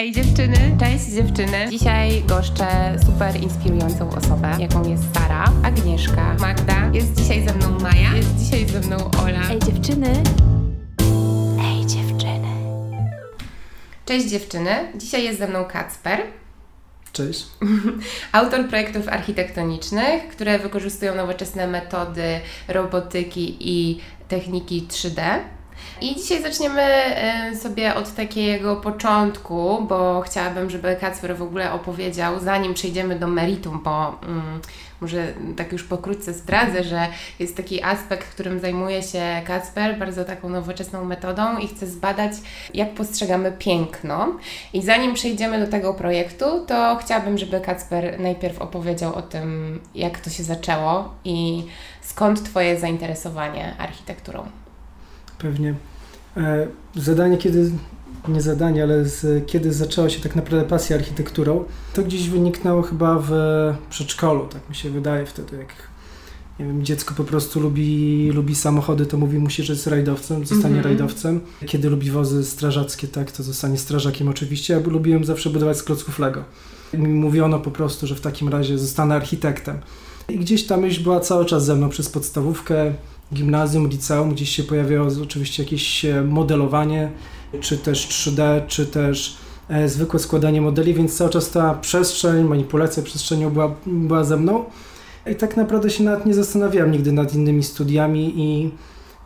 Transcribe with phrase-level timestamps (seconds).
[0.00, 1.68] Ej dziewczyny, cześć dziewczyny.
[1.70, 2.66] Dzisiaj goszczę
[3.06, 6.90] super inspirującą osobę, jaką jest Sara, Agnieszka, Magda.
[6.92, 9.50] Jest dzisiaj ze mną Maja, jest dzisiaj ze mną Ola.
[9.50, 10.22] Ej dziewczyny.
[11.64, 12.48] Ej dziewczyny.
[14.06, 16.20] Cześć dziewczyny, dzisiaj jest ze mną Kacper.
[17.12, 17.46] Cześć.
[18.32, 25.22] Autor projektów architektonicznych, które wykorzystują nowoczesne metody robotyki i techniki 3D.
[26.00, 32.40] I dzisiaj zaczniemy e, sobie od takiego początku, bo chciałabym, żeby Kacper w ogóle opowiedział,
[32.40, 34.60] zanim przejdziemy do meritum, bo mm,
[35.00, 37.06] może tak już pokrótce zdradzę, że
[37.38, 42.32] jest taki aspekt, którym zajmuje się Kacper, bardzo taką nowoczesną metodą i chce zbadać,
[42.74, 44.38] jak postrzegamy piękno.
[44.72, 50.20] I zanim przejdziemy do tego projektu, to chciałabym, żeby Kacper najpierw opowiedział o tym, jak
[50.20, 51.64] to się zaczęło i
[52.02, 54.46] skąd Twoje zainteresowanie architekturą.
[55.42, 55.74] Pewnie.
[56.36, 57.70] E, zadanie, kiedy,
[58.28, 63.18] nie zadanie, ale z, kiedy zaczęła się tak naprawdę pasja architekturą, to gdzieś wyniknęło chyba
[63.22, 63.30] w
[63.90, 65.68] przedszkolu, tak mi się wydaje wtedy, jak
[66.60, 70.76] nie wiem, dziecko po prostu lubi, lubi samochody, to mówi musi, że jest rajdowcem, zostanie
[70.76, 70.84] Mhm.
[70.84, 71.40] rajdowcem.
[71.66, 74.74] Kiedy lubi wozy strażackie, tak, to zostanie strażakiem oczywiście.
[74.74, 76.44] Ja lubiłem zawsze budować z klocków Lego.
[76.94, 79.78] I mi mówiono po prostu, że w takim razie zostanę architektem.
[80.28, 82.94] I gdzieś ta myśl była cały czas ze mną przez podstawówkę,
[83.34, 87.10] gimnazjum, liceum, gdzieś się pojawiało oczywiście jakieś e, modelowanie,
[87.60, 89.36] czy też 3D, czy też
[89.68, 94.64] e, zwykłe składanie modeli, więc cały czas ta przestrzeń, manipulacja przestrzenią była, była ze mną.
[95.26, 98.70] I tak naprawdę się nawet nie zastanawiałem nigdy nad innymi studiami i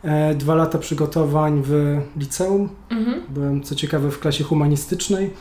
[0.03, 2.69] e, dwa lata przygotowań w liceum.
[2.89, 3.21] Mhm.
[3.29, 5.33] Byłem co ciekawe w klasie humanistycznej,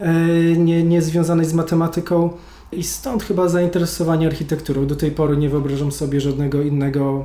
[0.00, 0.12] e,
[0.56, 2.30] nie, nie związanej z matematyką.
[2.72, 4.86] I stąd chyba zainteresowanie architekturą.
[4.86, 7.24] Do tej pory nie wyobrażam sobie żadnego innego,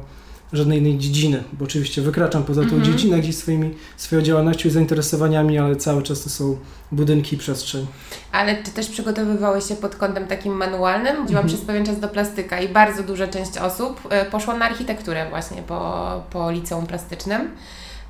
[0.54, 2.84] żadnej innej dziedziny, bo oczywiście wykraczam poza tą Mhm.
[2.84, 6.58] dziedzinę gdzieś swoimi, swoją działalnością i zainteresowaniami, ale cały czas to są
[6.92, 7.88] budynki i przestrzeń.
[8.32, 11.08] Ale czy też przygotowywałeś się pod kątem takim manualnym?
[11.16, 11.48] Chodziłam Mhm.
[11.48, 15.62] przez pewien czas do plastyka i bardzo duża część osób e, poszła na architekturę właśnie
[15.62, 17.42] po, po liceum plastycznym.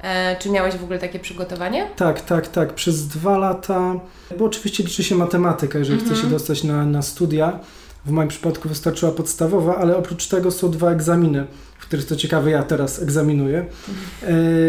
[0.03, 1.87] E, Czy miałeś w ogóle takie przygotowanie?
[1.95, 2.73] Tak, tak, tak.
[2.73, 3.93] Przez dwa lata,
[4.39, 6.15] bo oczywiście liczy się matematyka, jeżeli Mhm.
[6.15, 7.59] chce się dostać na, na studia.
[8.05, 11.45] W moim przypadku wystarczyła podstawowa, ale oprócz tego są dwa egzaminy,
[11.91, 13.65] w których to ciekawe ja teraz egzaminuję.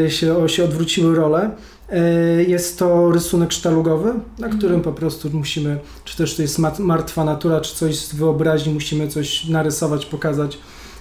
[0.05, 1.51] E, się, o, się odwróciły role.
[1.89, 1.99] E,
[2.43, 4.59] jest to rysunek sztalugowy, na Mhm.
[4.59, 9.09] którym po prostu musimy, czy też to jest martwa natura, czy coś z wyobraźni, musimy
[9.09, 10.59] coś narysować, pokazać,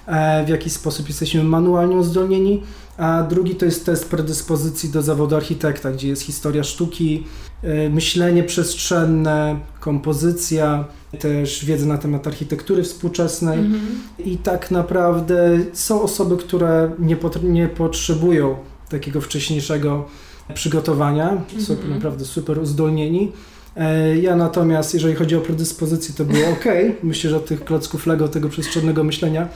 [0.08, 2.64] e, w jaki sposób jesteśmy manualnie uzdolnieni.
[3.02, 7.24] A drugi to jest test predyspozycji do zawodu architekta, gdzie jest historia sztuki,
[7.64, 10.86] e, myślenie przestrzenne, kompozycja,
[11.20, 13.60] też wiedza na temat architektury współczesnej.
[13.60, 13.82] Mhm.
[14.26, 18.56] I tak naprawdę są osoby, które nie, nie potrzebują
[18.90, 20.06] takiego wcześniejszego
[20.54, 21.94] przygotowania, są Mhm.
[21.94, 23.32] naprawdę super uzdolnieni.
[23.78, 26.66] E, Ja natomiast, jeżeli chodzi o predyspozycję, to było ok.
[27.04, 29.48] Myślę, że od tych klocków Lego, tego przestrzennego myślenia,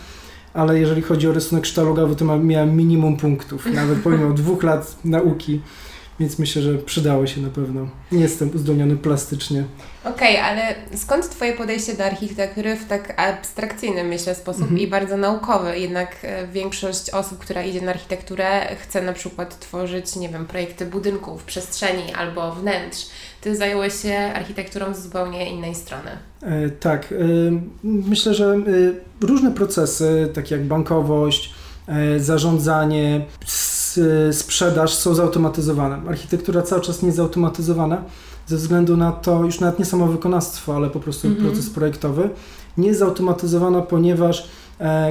[0.56, 5.62] ale jeżeli chodzi o rysunek sztalugowy, to miałem minimum punktów, nawet pomimo dwóch lat nauki,
[6.20, 7.88] więc myślę, że przydało się na pewno.
[8.12, 9.64] Nie jestem uzdolniony plastycznie.
[10.04, 14.80] Okej, ale skąd Twoje podejście do architektury w tak abstrakcyjny, myślę, sposób Mhm.
[14.80, 15.80] i bardzo naukowy?
[15.80, 20.86] Jednak e, większość osób, która idzie na architekturę, chce na przykład tworzyć, nie wiem, projekty
[20.86, 23.06] budynków, przestrzeni albo wnętrz.
[23.46, 26.10] Ty zająłeś się architekturą z zupełnie innej strony.
[26.42, 27.16] E, Tak, e,
[27.84, 31.54] myślę, że e, różne procesy, takie jak bankowość,
[32.18, 33.26] zarządzanie,
[34.32, 36.02] sprzedaż są zautomatyzowane.
[36.10, 38.02] Architektura cały czas nie jest zautomatyzowana
[38.48, 41.46] ze względu na to, już nawet nie samo wykonawstwo, ale po prostu Mhm.
[41.46, 42.30] proces projektowy.
[42.78, 44.48] Nie jest zautomatyzowana, ponieważ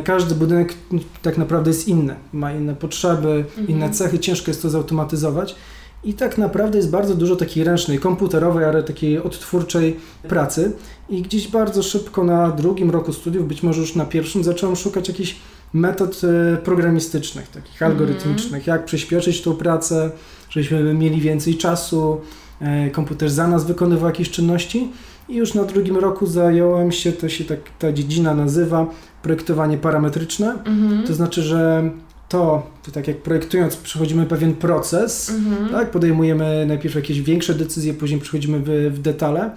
[0.05, 3.69] każdy budynek m, tak naprawdę jest inny, ma inne potrzeby, Mhm.
[3.69, 5.55] inne cechy, ciężko jest to zautomatyzować.
[6.05, 9.97] I tak naprawdę jest bardzo dużo takiej ręcznej, komputerowej, ale takiej odtwórczej
[10.29, 10.73] pracy.
[11.09, 15.09] I gdzieś bardzo szybko na drugim roku studiów, być może już na pierwszym, zacząłem szukać
[15.09, 15.37] jakichś
[15.73, 17.93] metod e, programistycznych, takich Mhm.
[17.93, 20.11] algorytmicznych, jak przyspieszyć tą pracę,
[20.51, 22.21] żebyśmy mieli więcej czasu,
[22.61, 24.89] e, komputer za nas wykonywał jakieś czynności.
[25.29, 28.87] I już na drugim roku zająłem się, to się tak ta dziedzina nazywa,
[29.23, 30.51] projektowanie parametryczne.
[30.65, 31.03] Mhm.
[31.07, 31.91] To znaczy, że
[32.35, 35.69] to, to tak jak projektując, przechodzimy pewien proces, Mhm.
[35.69, 35.91] tak?
[35.91, 39.51] Podejmujemy najpierw jakieś większe decyzje, później przechodzimy w, w detale.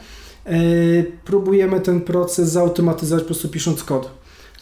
[0.45, 0.53] E,
[1.25, 4.09] próbujemy ten proces zautomatyzować po prostu pisząc kod.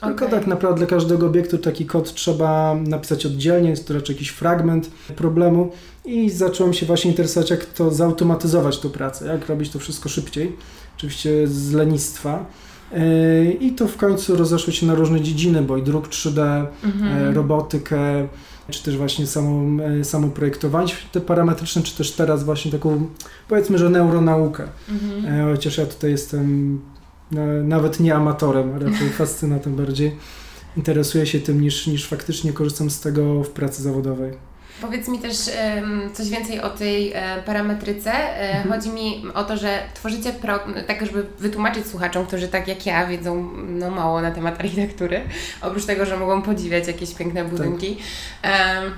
[0.02, 0.40] Tylko Okej.
[0.40, 4.90] tak naprawdę dla każdego obiektu taki kod trzeba napisać oddzielnie, jest to raczej jakiś fragment
[5.16, 5.72] problemu
[6.06, 10.56] i zacząłem się właśnie interesować, jak to zautomatyzować tą pracę, jak robić to wszystko szybciej,
[10.98, 12.46] oczywiście z lenistwa.
[13.60, 17.36] I to w końcu rozeszło się na różne dziedziny, bo i druk 3D, mhm.
[17.36, 18.28] robotykę,
[18.70, 23.08] czy też właśnie samo, samo projektowanie te parametryczne, czy też teraz właśnie taką,
[23.48, 24.64] powiedzmy, że neuronaukę.
[24.90, 25.52] Mhm.
[25.52, 26.80] Chociaż ja tutaj jestem
[27.64, 30.16] nawet nie amatorem, raczej fascynatem bardziej.
[30.78, 34.32] Interesuję się tym niż, niż faktycznie korzystam z tego w pracy zawodowej.
[34.82, 35.38] Powiedz mi też
[35.76, 38.12] um, coś więcej o tej e, parametryce.
[38.12, 38.70] E, mhm.
[38.70, 43.08] Chodzi mi o to, że tworzycie, pro, tak żeby wytłumaczyć słuchaczom, którzy tak jak ja
[43.08, 45.22] wiedzą no, mało na temat architektury,
[45.62, 47.50] oprócz tego, że mogą podziwiać jakieś piękne tak.
[47.50, 47.98] budynki.
[48.42, 48.52] Tak.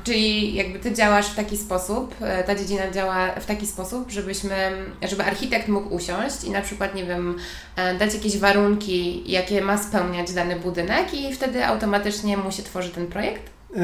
[0.04, 4.72] czyli jakby Ty działasz w taki sposób, e, ta dziedzina działa w taki sposób, żebyśmy,
[5.02, 7.38] żeby architekt mógł usiąść i na przykład, nie wiem,
[7.76, 12.90] e, dać jakieś warunki, jakie ma spełniać dany budynek i wtedy automatycznie mu się tworzy
[12.90, 13.50] ten projekt?
[13.76, 13.80] E,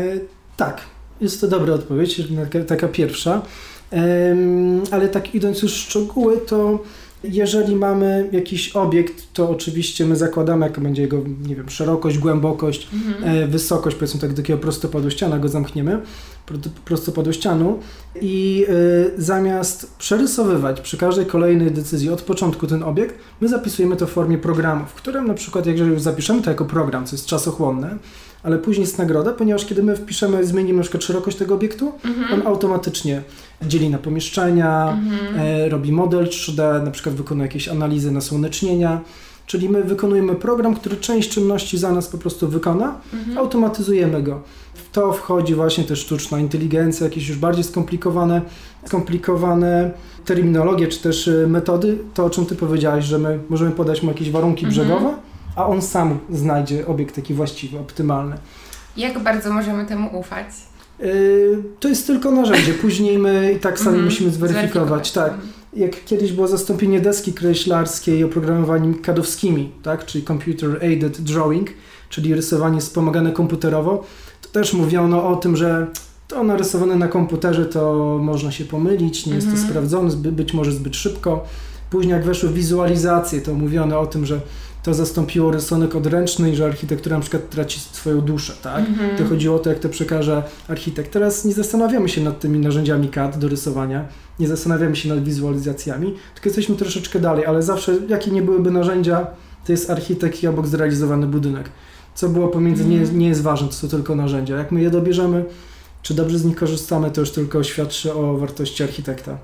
[0.58, 0.82] tak,
[1.22, 2.22] jest to dobra odpowiedź,
[2.68, 3.42] taka pierwsza.
[4.92, 6.80] Ale tak idąc już w szczegóły, to
[7.24, 11.18] jeżeli mamy jakiś obiekt, to oczywiście my zakładamy, jaka będzie jego,
[11.48, 13.38] nie wiem, szerokość, głębokość, mhm.
[13.44, 16.00] E, wysokość, powiedzmy tak, do takiego prostopadu ściana go zamkniemy,
[16.86, 17.80] prostopadu ścianu
[18.22, 18.66] i
[19.18, 24.10] y, zamiast przerysowywać przy każdej kolejnej decyzji od początku ten obiekt, my zapisujemy to w
[24.10, 27.98] formie programu, w którym na przykład, jeżeli już zapiszemy to jako program, co jest czasochłonne,
[28.44, 32.42] ale później jest nagroda, ponieważ kiedy my wpiszemy, zmienimy na przykład szerokość tego obiektu, mhm.
[32.42, 33.22] on automatycznie
[33.62, 35.40] dzieli na pomieszczenia, mhm.
[35.40, 39.02] e, robi model 3D, na przykład wykonuje jakieś analizy nasłonecznienia,
[39.46, 43.38] czyli my wykonujemy program, który część czynności za nas po prostu wykona, mhm.
[43.38, 44.42] automatyzujemy go.
[44.74, 48.42] W to wchodzi właśnie też sztuczna inteligencja, jakieś już bardziej skomplikowane,
[48.86, 49.92] skomplikowane
[50.26, 54.10] terminologie, czy też e, metody, to o czym Ty powiedziałaś, że my możemy podać mu
[54.10, 54.72] jakieś warunki mhm.
[54.72, 55.16] brzegowe,
[55.56, 58.36] a on sam znajdzie obiekt taki właściwy, optymalny.
[58.98, 60.48] Jak bardzo możemy temu ufać?
[61.00, 62.74] Yy, to jest tylko narzędzie.
[62.74, 64.04] Później my i tak sami -hmm.
[64.04, 65.12] musimy zweryfikować.
[65.12, 65.34] Tak.
[65.34, 65.50] Mhm.
[65.74, 70.06] Jak kiedyś było zastąpienie deski kreślarskiej oprogramowaniami kadowskimi, tak?
[70.06, 71.70] czyli Computer Aided Drawing,
[72.10, 74.04] czyli rysowanie wspomagane komputerowo,
[74.42, 75.88] to też mówiono o tym, że
[76.28, 79.70] to narysowane na komputerze to można się pomylić, nie jest to mhm.
[79.70, 81.46] sprawdzone, być może zbyt szybko.
[81.90, 84.42] Później jak weszły wizualizacje, to mówiono o tym, że
[84.84, 88.84] to zastąpiło rysunek odręczny i że architektura na przykład traci swoją duszę, tak?
[88.84, 89.18] Mm-hmm.
[89.18, 91.12] To chodziło o to, jak to przekaże architekt.
[91.12, 94.08] Teraz nie zastanawiamy się nad tymi narzędziami CAD do rysowania,
[94.40, 99.28] nie zastanawiamy się nad wizualizacjami, tylko jesteśmy troszeczkę dalej, ale zawsze, jakie nie byłyby narzędzia,
[99.66, 101.70] to jest architekt i obok zrealizowany budynek.
[102.16, 103.12] Co było pomiędzy, mm-hmm.
[103.12, 104.58] nie, nie jest ważne, to są tylko narzędzia.
[104.58, 105.46] Jak my je dobierzemy,
[106.04, 109.38] czy dobrze z nich korzystamy, to już tylko świadczy o wartości architekta.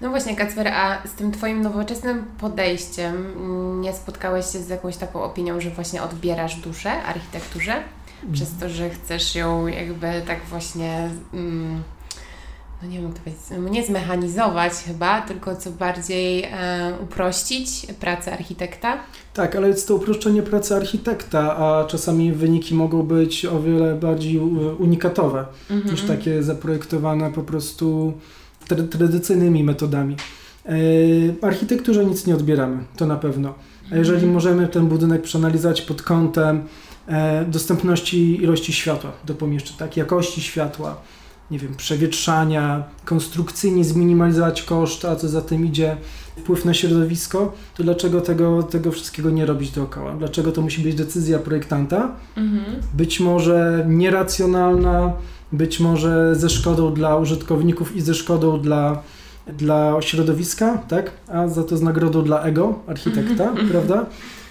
[0.00, 3.34] No właśnie, Kacper, a z tym Twoim nowoczesnym podejściem
[3.80, 7.82] nie spotkałeś się z jakąś taką opinią, że właśnie odbierasz duszę architekturze?
[8.32, 11.82] Przez to, że chcesz ją jakby tak właśnie, mm,
[12.82, 17.86] no nie wiem jak to powiedzieć, no nie zmechanizować chyba, tylko co bardziej e, uprościć
[18.00, 18.98] pracę architekta?
[19.34, 24.38] Tak, ale jest to uproszczenie pracy architekta, a czasami wyniki mogą być o wiele bardziej
[24.78, 25.94] unikatowe mhm.
[25.94, 28.12] niż takie zaprojektowane po prostu
[28.90, 30.16] tradycyjnymi metodami.
[30.66, 33.54] E, architekturze nic nie odbieramy, to na pewno.
[33.92, 34.32] A jeżeli mhm.
[34.32, 36.62] możemy ten budynek przeanalizować pod kątem
[37.08, 41.00] e, dostępności ilości światła do pomieszczeń, tak, jakości światła,
[41.50, 45.96] nie wiem, przewietrzania, konstrukcyjnie zminimalizować koszt, a co za tym idzie
[46.36, 50.14] wpływ na środowisko, to dlaczego tego, tego wszystkiego nie robić dookoła?
[50.14, 52.16] Dlaczego to musi być decyzja projektanta?
[52.36, 52.64] Mhm.
[52.94, 55.12] Być może nieracjonalna,
[55.52, 59.02] być może ze szkodą dla użytkowników i ze szkodą dla,
[59.58, 61.10] dla środowiska, tak?
[61.28, 64.06] A za to z nagrodą dla ego architekta, prawda?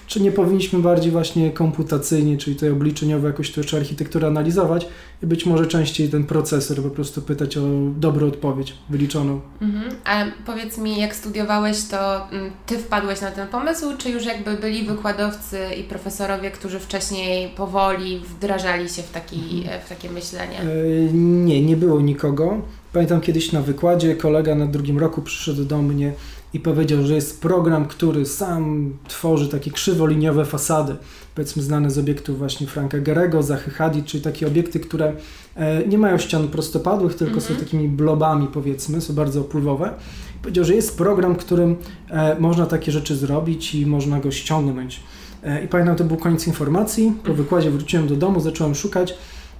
[0.08, 4.88] Czy nie powinniśmy bardziej właśnie komputacyjnie, czyli tej obliczeniowo jakoś to jeszcze architekturę analizować
[5.24, 7.62] i być może częściej ten procesor po prostu pytać o
[7.98, 9.42] dobrą odpowiedź wyliczoną.
[9.62, 9.96] Mhm.
[10.06, 14.58] A powiedz mi, jak studiowałeś, to mm, Ty wpadłeś na ten pomysł, czy już jakby
[14.58, 19.82] byli wykładowcy i profesorowie, którzy wcześniej powoli wdrażali się w, taki, mhm.
[19.82, 20.58] w takie myślenie?
[20.64, 22.62] Yy, nie, nie było nikogo.
[22.94, 26.14] Pamiętam kiedyś na wykładzie kolega na drugim roku przyszedł do mnie
[26.54, 30.96] i powiedział, że jest program, który sam tworzy takie krzywoliniowe fasady,
[31.36, 35.14] powiedzmy znane z obiektów właśnie Franka Gerego, Zachy Hadid, czyli takie obiekty, które
[35.56, 37.48] e, nie mają ścian prostopadłych, tylko mm -hmm.
[37.48, 37.66] są mhm.
[37.66, 39.94] takimi blobami powiedzmy, są bardzo opływowe.
[40.42, 41.76] Powiedział, że jest program, którym
[42.10, 45.04] e, można takie rzeczy zrobić i można go ściągnąć.
[45.44, 47.36] E, I pamiętam, to był koniec informacji, po mhm.
[47.36, 49.14] wykładzie wróciłem do domu, zacząłem szukać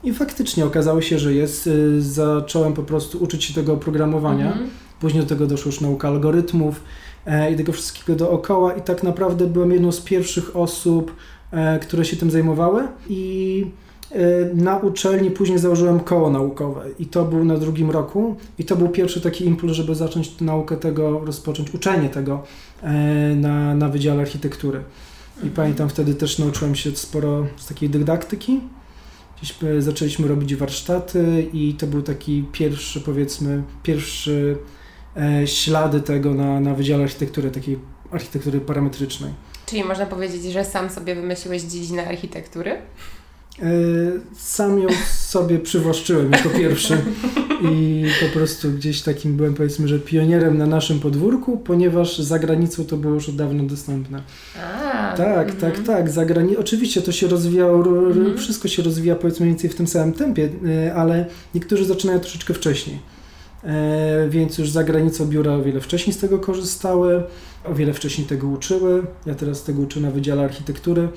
[0.04, 1.70] i faktycznie okazało się, że jest.
[2.00, 4.54] Zacząłem po prostu uczyć się tego oprogramowania.
[4.54, 6.84] Mm -hmm Później do tego doszło już nauka algorytmów
[7.26, 11.16] e, i tego wszystkiego dookoła i tak naprawdę byłem jedną z pierwszych osób,
[11.52, 13.66] e, które się tym zajmowały i
[14.12, 14.18] e,
[14.56, 18.90] na uczelni później założyłem koło naukowe i to był na drugim roku i to był
[18.90, 22.44] pierwszy taki impuls, żeby zacząć naukę tego, rozpocząć uczenie tego
[23.36, 24.84] na, na Wydziale Architektury.
[25.44, 28.60] I pamiętam wtedy też nauczyłem się sporo z takiej dydaktyki.
[29.38, 34.58] Gdzieś zaczęliśmy robić warsztaty i to był taki pierwszy, powiedzmy, pierwszy
[35.46, 37.80] ślady tego na, na Wydziale Architektury, takiej
[38.12, 39.32] architektury parametrycznej.
[39.66, 42.72] Czyli można powiedzieć, że sam sobie wymyśliłeś dziedzinę architektury?
[43.62, 43.66] E,
[44.38, 46.98] sam ją sobie przywłaszczyłem jako pierwszy
[47.72, 52.86] i po prostu gdzieś takim byłem powiedzmy, że pionierem na naszym podwórku, ponieważ za granicą
[52.86, 54.22] to było już od dawna dostępne.
[54.64, 55.58] A, tak, mhm.
[55.74, 56.10] tak, tak.
[56.10, 58.38] Za grani- Oczywiście to się rozwijało, Mhm.
[58.38, 60.50] wszystko się rozwija powiedzmy mniej więcej w tym samym tempie,
[60.88, 63.00] y, ale niektórzy zaczynają troszeczkę wcześniej.
[63.68, 67.24] E, więc już za granicą biura o wiele wcześniej z tego korzystały,
[67.66, 69.04] o wiele wcześniej tego uczyły.
[69.26, 71.10] Ja teraz tego uczę na Wydziale Architektury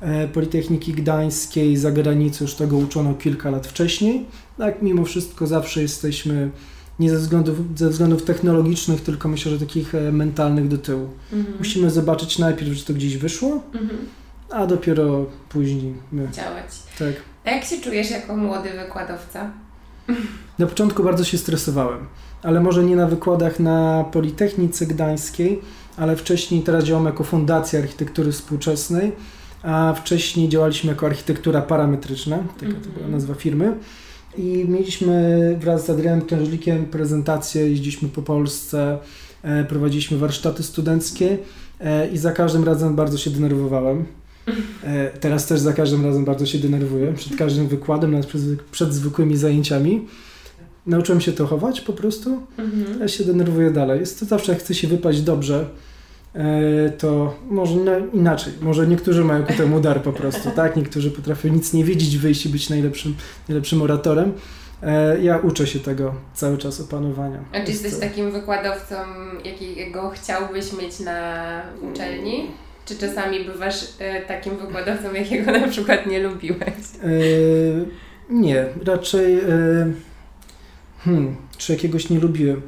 [0.00, 4.26] e, Politechniki Gdańskiej, za granicą już tego uczono kilka lat wcześniej.
[4.58, 6.50] Tak, mimo wszystko zawsze jesteśmy
[6.98, 11.08] nie ze względów, ze względów technologicznych, tylko myślę, że takich e, mentalnych do tyłu.
[11.32, 11.58] Mhm.
[11.58, 13.98] Musimy zobaczyć najpierw, że to gdzieś wyszło, Mhm.
[14.50, 16.28] a dopiero później my.
[16.32, 16.66] Działać.
[16.98, 17.12] Tak.
[17.44, 19.50] A jak się czujesz jako młody wykładowca?
[20.58, 21.98] Na początku bardzo się stresowałem,
[22.42, 25.60] ale może nie na wykładach na Politechnice Gdańskiej,
[25.96, 29.12] ale wcześniej teraz działam jako Fundacja Architektury Współczesnej,
[29.62, 33.12] a wcześniej działaliśmy jako architektura parametryczna, taka to była Mhm.
[33.12, 33.74] nazwa firmy.
[34.36, 38.98] I mieliśmy wraz z Adrianem Krężlikiem prezentację, jeździliśmy po Polsce,
[39.42, 41.38] e, prowadziliśmy warsztaty studenckie
[41.80, 44.04] e, i za każdym razem bardzo się denerwowałem.
[44.84, 48.40] E, teraz też za każdym razem bardzo się denerwuję, przed każdym wykładem, nawet przed,
[48.70, 50.06] przed zwykłymi zajęciami.
[50.86, 53.00] Nauczyłem się to chować po prostu, Mhm.
[53.00, 54.00] ja się denerwuję dalej.
[54.00, 55.66] Jest to zawsze, jak chce się wypaść dobrze,
[56.34, 58.52] e, to może na- inaczej.
[58.60, 60.76] Może niektórzy mają ku temu dar po prostu, tak?
[60.76, 63.14] Niektórzy potrafią nic nie wiedzieć, wyjść i być najlepszym,
[63.48, 64.32] najlepszym oratorem.
[64.82, 67.44] E, Ja uczę się tego cały czas opanowania.
[67.52, 68.94] A czy Jest jesteś to- takim wykładowcą,
[69.44, 71.44] jakiego chciałbyś mieć na
[71.92, 72.46] uczelni?
[72.88, 76.60] Czy czasami bywasz e, takim wykładowcą, jakiego na przykład nie lubiłeś?
[77.02, 77.08] E,
[78.30, 79.34] Nie, raczej.
[79.38, 79.42] e,
[80.98, 82.62] Hmm, czy jakiegoś nie lubiłem.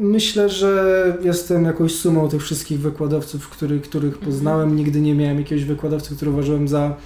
[0.00, 4.32] Myślę, że jestem jakąś sumą tych wszystkich wykładowców, który, których Mhm.
[4.32, 4.76] poznałem.
[4.76, 6.96] Nigdy nie miałem jakiegoś wykładowcy, który uważałem za,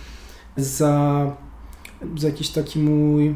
[0.57, 1.27] za,
[2.19, 3.35] za jakiś taki mój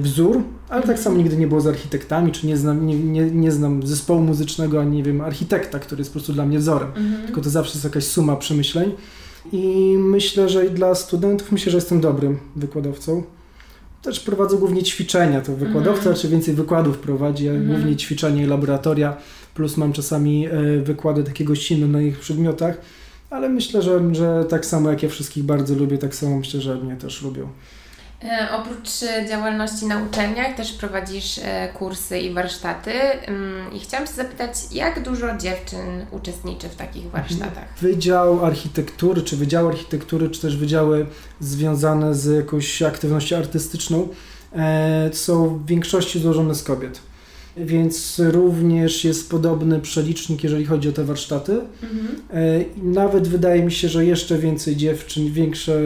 [0.00, 3.52] wzór, ale tak samo nigdy nie było z architektami, czy nie znam, nie, nie, nie
[3.52, 7.26] znam zespołu muzycznego, ani nie wiem, architekta, który jest po prostu dla mnie wzorem Mhm.
[7.26, 8.92] tylko to zawsze jest jakaś suma przemyśleń.
[9.52, 13.22] I myślę, że dla studentów myślę, że jestem dobrym wykładowcą.
[14.02, 16.16] Też prowadzę głównie ćwiczenia, to wykładowca Mhm.
[16.16, 17.66] czy więcej wykładów prowadzi, Mhm.
[17.66, 19.16] głównie ćwiczenia i laboratoria,
[19.54, 20.50] plus mam czasami e,
[20.82, 22.78] wykłady takie gościnne na ich przedmiotach,
[23.30, 26.76] ale myślę, że, że tak samo jak ja wszystkich bardzo lubię, tak samo myślę, że
[26.76, 27.48] mnie też lubią.
[28.24, 32.92] E, oprócz e, działalności na uczelniach też prowadzisz e, kursy i warsztaty
[33.28, 37.78] Ym, i chciałam się zapytać, jak dużo dziewczyn uczestniczy w takich warsztatach?
[37.80, 41.06] Wydział Architektury, czy Wydział Architektury, czy też wydziały
[41.40, 44.08] związane z jakąś aktywnością artystyczną
[45.12, 47.00] są w większości złożone z kobiet.
[47.56, 51.52] Więc również jest podobny przelicznik, jeżeli chodzi o te warsztaty.
[51.82, 52.20] Mhm.
[52.30, 55.80] E, Nawet wydaje mi się, że jeszcze więcej dziewczyn, większe,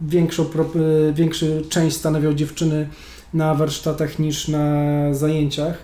[0.00, 2.88] większą, e, większą część stanowią dziewczyny
[3.34, 5.78] na warsztatach niż na zajęciach.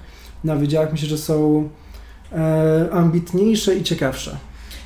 [0.44, 1.68] Na wydziałach myślę, że są
[2.32, 4.36] e, ambitniejsze i ciekawsze.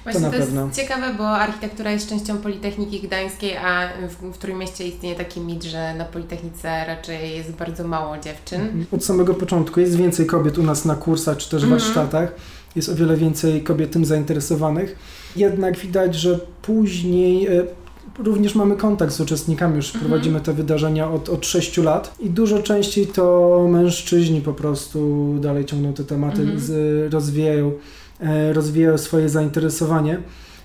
[0.05, 0.69] Właśnie na to, jest pewno.
[0.73, 5.95] ciekawe, bo architektura jest częścią Politechniki Gdańskiej, a w, w Trójmieście istnieje taki mit, że
[5.95, 8.85] na Politechnice raczej jest bardzo mało dziewczyn.
[8.93, 11.81] Od samego początku jest więcej kobiet u nas na kursach czy też Mhm.
[11.81, 12.35] warsztatach.
[12.77, 14.97] Jest o wiele więcej kobiet tym zainteresowanych.
[15.37, 17.65] Jednak widać, że później e,
[18.19, 20.05] również mamy kontakt z uczestnikami, już Mhm.
[20.05, 25.65] prowadzimy te wydarzenia od, od 6 lat i dużo częściej to mężczyźni po prostu dalej
[25.65, 26.61] ciągną te tematy, Mhm.
[26.61, 27.73] z, rozwijają,
[28.53, 30.19] rozwijają swoje zainteresowanie.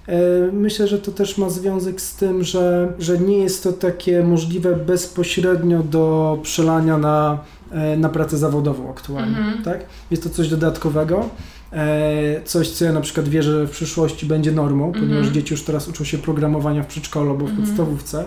[0.07, 0.17] E,
[0.53, 4.75] Myślę, że to też ma związek z tym, że, że nie jest to takie możliwe
[4.75, 7.39] bezpośrednio do przelania na,
[7.71, 9.37] e, na pracę zawodową aktualnie.
[9.37, 9.63] Mhm.
[9.63, 9.79] Tak?
[10.11, 11.29] Jest to coś dodatkowego,
[11.73, 15.07] e, coś, co ja na przykład wierzę, że w przyszłości będzie normą, Mhm.
[15.07, 17.67] ponieważ dzieci już teraz uczą się programowania w przedszkolu albo w Mhm.
[17.67, 18.25] podstawówce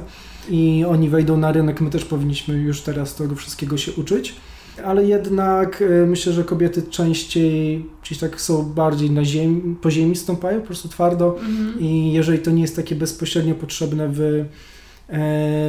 [0.51, 4.35] i oni wejdą na rynek, my też powinniśmy już teraz tego wszystkiego się uczyć.
[4.85, 10.17] Ale jednak e, myślę, że kobiety częściej gdzieś tak są bardziej na ziemi, po ziemi
[10.17, 11.81] stąpają, po prostu twardo Mhm.
[11.81, 14.45] i jeżeli to nie jest takie bezpośrednio potrzebne w, e,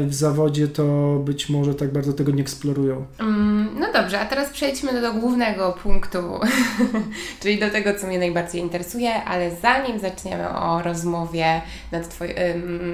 [0.07, 3.05] w zawodzie, to być może tak bardzo tego nie eksplorują.
[3.19, 6.17] Mm, No dobrze, a teraz przejdźmy do, głównego punktu,
[7.41, 11.61] czyli do tego, co mnie najbardziej interesuje, ale zanim zaczniemy o rozmowie
[12.09, 12.35] twoj,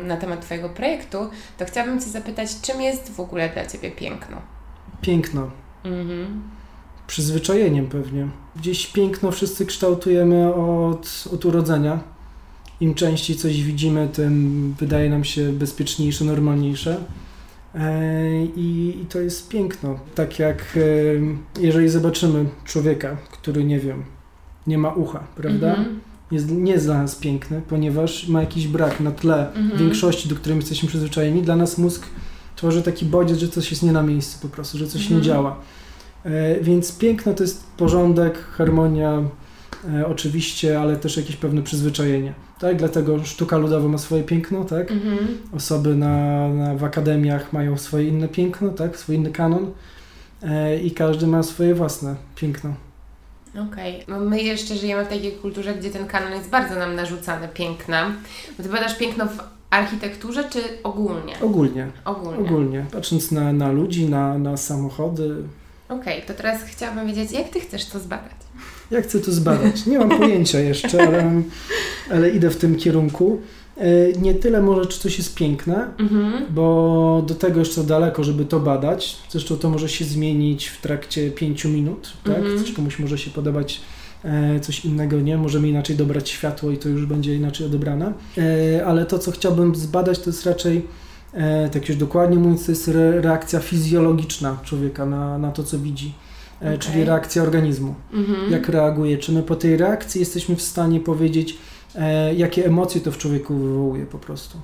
[0.03, 1.17] na temat Twojego projektu,
[1.57, 4.37] to chciałabym Cię zapytać, czym jest w ogóle dla Ciebie piękno?
[5.01, 5.51] Piękno.
[5.83, 6.41] Mhm.
[7.07, 8.27] Przyzwyczajeniem pewnie.
[8.55, 11.99] Gdzieś piękno wszyscy kształtujemy od, od urodzenia.
[12.81, 16.97] im częściej coś widzimy, tym wydaje nam się bezpieczniejsze, normalniejsze.
[17.75, 19.99] E, I, I, to jest piękno.
[20.15, 20.77] Tak jak
[21.57, 24.03] e, jeżeli zobaczymy człowieka, który nie wiem,
[24.67, 25.69] nie ma ucha, prawda?
[25.69, 25.99] Mhm.
[26.31, 29.79] Jest, nie jest dla nas piękny, ponieważ ma jakiś brak na tle mhm.
[29.79, 31.41] większości, do której jesteśmy przyzwyczajeni.
[31.41, 32.05] Dla nas mózg
[32.57, 35.19] tworzy taki bodziec, że coś jest nie na miejscu po prostu, że coś mhm.
[35.19, 35.59] nie działa.
[36.23, 39.23] E, więc piękno to jest porządek, harmonia,
[39.93, 42.33] e, oczywiście, ale też jakieś pewne przyzwyczajenie.
[42.59, 42.77] Tak?
[42.77, 44.91] Dlatego sztuka ludowa ma swoje piękno, tak?
[44.91, 45.17] Mhm.
[45.55, 48.97] Osoby na, na, w akademiach mają swoje inne piękno, tak?
[48.97, 49.71] Swój inny kanon
[50.43, 52.73] e, i każdy ma swoje własne piękno.
[53.51, 54.03] Okej.
[54.03, 54.15] Okay.
[54.19, 58.11] No my jeszcze żyjemy w takiej kulturze, gdzie ten kanon jest bardzo nam narzucany, piękna.
[58.57, 61.39] Bo ty badasz piękno w architekturze, czy ogólnie?
[61.41, 61.87] Ogólnie.
[62.05, 62.39] Ogólnie.
[62.39, 62.85] Ogólnie.
[62.91, 65.35] Patrząc na, na ludzi, na, na samochody.
[65.89, 68.31] Okej, okay, to teraz chciałabym wiedzieć, jak ty chcesz to zbadać?
[68.91, 69.85] Jak chcę to zbadać?
[69.85, 71.41] Nie mam pojęcia jeszcze, ale,
[72.11, 73.41] ale idę w tym kierunku.
[73.77, 76.45] E, nie tyle może, czy coś jest piękne, mhm.
[76.49, 79.17] bo do tego jeszcze daleko, żeby to badać.
[79.29, 82.37] Zresztą to może się zmienić w trakcie pięciu minut, tak?
[82.37, 82.59] Mhm.
[82.59, 83.81] Coś komuś może się podobać
[84.61, 88.13] coś innego nie, możemy inaczej dobrać światło i to już będzie inaczej odebrane.
[88.37, 90.85] E, ale to, co chciałbym zbadać, to jest raczej,
[91.73, 96.13] tak już dokładnie mówiąc, to jest reakcja fizjologiczna człowieka na, na to, co widzi.
[96.61, 96.77] Okay.
[96.77, 97.95] Czyli reakcja organizmu.
[98.13, 98.51] Mhm.
[98.51, 99.17] Jak reaguje?
[99.17, 101.57] Czy my po tej reakcji jesteśmy w stanie powiedzieć,
[101.95, 104.57] e, jakie emocje to w człowieku wywołuje po prostu.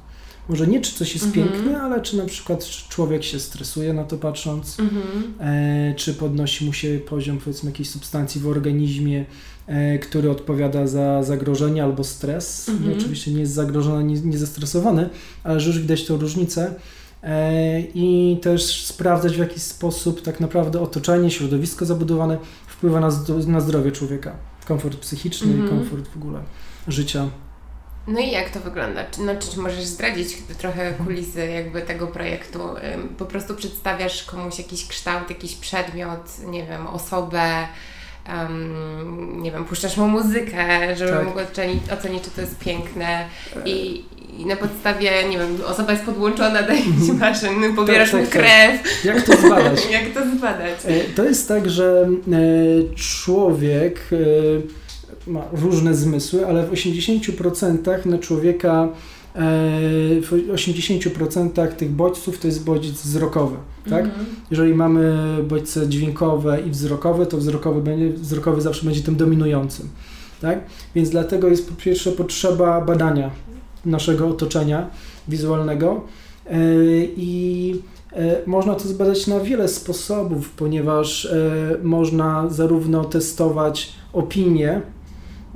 [0.50, 1.50] Może nie czy coś jest mhm.
[1.50, 5.34] piękne, ale czy na przykład człowiek się stresuje na to patrząc, mhm.
[5.40, 9.26] e, czy podnosi mu się poziom powiedzmy jakiejś substancji w organizmie,
[9.68, 12.70] e, który odpowiada za zagrożenie albo stres.
[12.70, 12.98] Mhm.
[12.98, 15.10] Oczywiście nie jest zagrożony, nie, nie zestresowany,
[15.44, 16.74] ale już widać tą różnicę.
[17.24, 23.10] E, I też sprawdzać w jaki sposób tak naprawdę otoczenie, środowisko zabudowane wpływa na,
[23.48, 24.36] na zdrowie człowieka.
[24.66, 25.70] Komfort psychiczny mhm.
[25.70, 26.40] komfort w ogóle
[26.88, 27.30] życia.
[28.08, 29.04] No i jak to wygląda?
[29.12, 32.60] Czy, no, czy, możesz zdradzić trochę kulisy jakby tego projektu?
[33.18, 37.68] Po prostu przedstawiasz komuś jakiś kształt, jakiś przedmiot, nie wiem, osobę,
[38.30, 41.26] um, nie wiem, puszczasz mu muzykę, żeby tak.
[41.26, 43.26] mógł ocenić, ocenić, czy to jest piękne
[43.66, 44.06] i,
[44.38, 48.32] i na podstawie, nie wiem, osoba jest podłączona do jakiejś maszyny, pobierasz tak, tak, mu
[48.32, 48.42] tak.
[48.42, 49.06] krew.
[49.06, 49.86] Jak to zbadać?
[49.92, 50.80] Jak to zbadać?
[50.86, 54.83] E, to jest tak, że e, człowiek e,
[55.28, 59.40] ma różne zmysły, ale w 80% na człowieka e,
[60.22, 63.56] w 80% tych bodźców to jest bodziec wzrokowy.
[63.90, 64.06] Tak?
[64.06, 64.26] Mhm.
[64.52, 65.18] Jeżeli mamy
[65.50, 69.90] bodźce dźwiękowe i wzrokowe, to wzrokowy, będzie, wzrokowy zawsze będzie tym dominującym.
[70.42, 70.60] Tak?
[70.96, 73.32] Więc dlatego jest po pierwsze potrzeba badania
[73.86, 74.90] naszego otoczenia
[75.28, 76.02] wizualnego
[76.46, 76.58] e,
[77.18, 77.76] i
[78.14, 81.28] e, można to zbadać na wiele sposobów, ponieważ
[81.84, 84.82] można zarówno testować opinie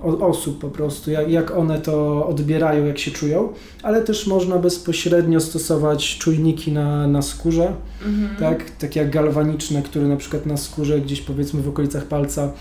[0.04, 3.50] osób po prostu, jak, jak one to odbierają, jak się czują,
[3.84, 7.74] ale też można bezpośrednio stosować czujniki na, na skórze,
[8.06, 8.36] mhm.
[8.40, 12.52] tak, takie jak galwaniczne, które na przykład na skórze gdzieś powiedzmy w okolicach palca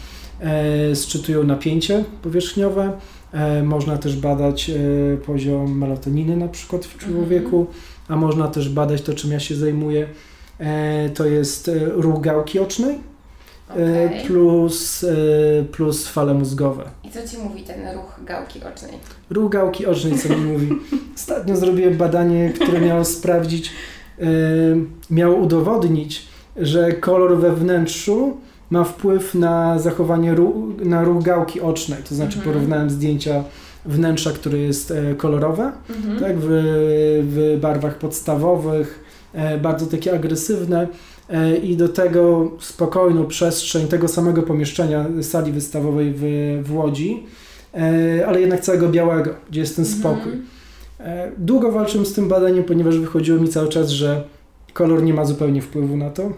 [0.40, 2.92] e, sczytują napięcie powierzchniowe.
[3.33, 7.77] E, można też badać e, poziom melatoniny na przykład w człowieku, mhm.
[8.09, 10.09] a można też badać to, czym ja się zajmuję,
[10.59, 13.16] e, to jest e, ruch gałki ocznej
[13.71, 14.27] okay.
[14.27, 16.85] plus, e, plus fale mózgowe.
[17.05, 18.93] I co Ci mówi ten ruch gałki ocznej?
[19.31, 20.69] Ruch gałki ocznej, co mi mówi?
[21.17, 23.71] Ostatnio zrobiłem badanie, które miało sprawdzić,
[24.19, 24.25] e,
[25.11, 26.27] miało udowodnić,
[26.57, 28.37] że kolor we wnętrzu
[28.71, 30.35] ma wpływ na zachowanie,
[30.85, 32.03] na ruch gałki ocznej.
[32.03, 32.55] To znaczy mhm.
[32.55, 33.45] porównałem zdjęcia
[33.85, 36.21] wnętrza, które jest kolorowe, mhm.
[36.21, 36.47] tak, w,
[37.23, 39.05] w barwach podstawowych,
[39.63, 41.16] bardzo takie agresywne E,
[41.62, 46.23] i do tego spokojną przestrzeń tego samego pomieszczenia sali wystawowej w,
[46.62, 47.23] w Łodzi,
[47.75, 50.01] e, ale jednak całego białego, gdzie jest ten mhm.
[50.01, 50.33] spokój.
[50.33, 50.47] Mhm.
[51.39, 54.25] Długo walczyłem z tym badaniem, ponieważ wychodziło mi cały czas, że
[54.73, 56.33] kolor nie ma zupełnie wpływu na to,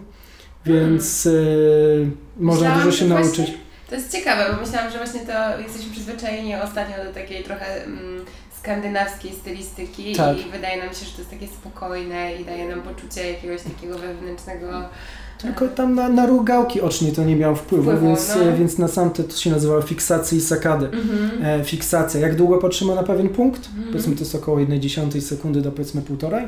[0.65, 2.17] więc hmm.
[2.37, 3.53] można dużo się nauczyć.
[3.89, 8.25] To jest ciekawe, bo myślałam, że właśnie to jesteśmy przyzwyczajeni ostatnio do takiej trochę mm,
[8.59, 10.37] skandynawskiej stylistyki tak.
[10.37, 13.97] i wydaje nam się, że to jest takie spokojne i daje nam poczucie jakiegoś takiego
[13.97, 14.89] wewnętrznego
[15.41, 18.57] tylko tam na, na ruch gałki ocznej to nie miało wpływu, wpływu więc, no.
[18.57, 20.85] więc na sam to, to się nazywało fiksacja i sakady.
[20.85, 21.61] Mhm.
[21.61, 22.19] E, fiksacja.
[22.19, 23.67] Jak długo patrzymy na pewien punkt?
[23.67, 23.87] Mhm.
[23.87, 26.47] Powiedzmy to jest około 1,1 sekundy do powiedzmy półtorej.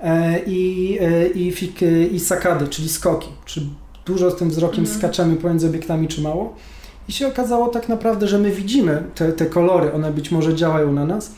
[0.00, 1.80] E, I, e, i, fik,
[2.12, 3.28] I sakady, czyli skoki.
[3.44, 3.60] Czy
[4.06, 4.98] dużo z tym wzrokiem mhm.
[4.98, 6.54] skaczemy pomiędzy obiektami, czy mało?
[7.08, 10.92] I się okazało tak naprawdę, że my widzimy te, te kolory, one być może działają
[10.92, 11.32] na nas,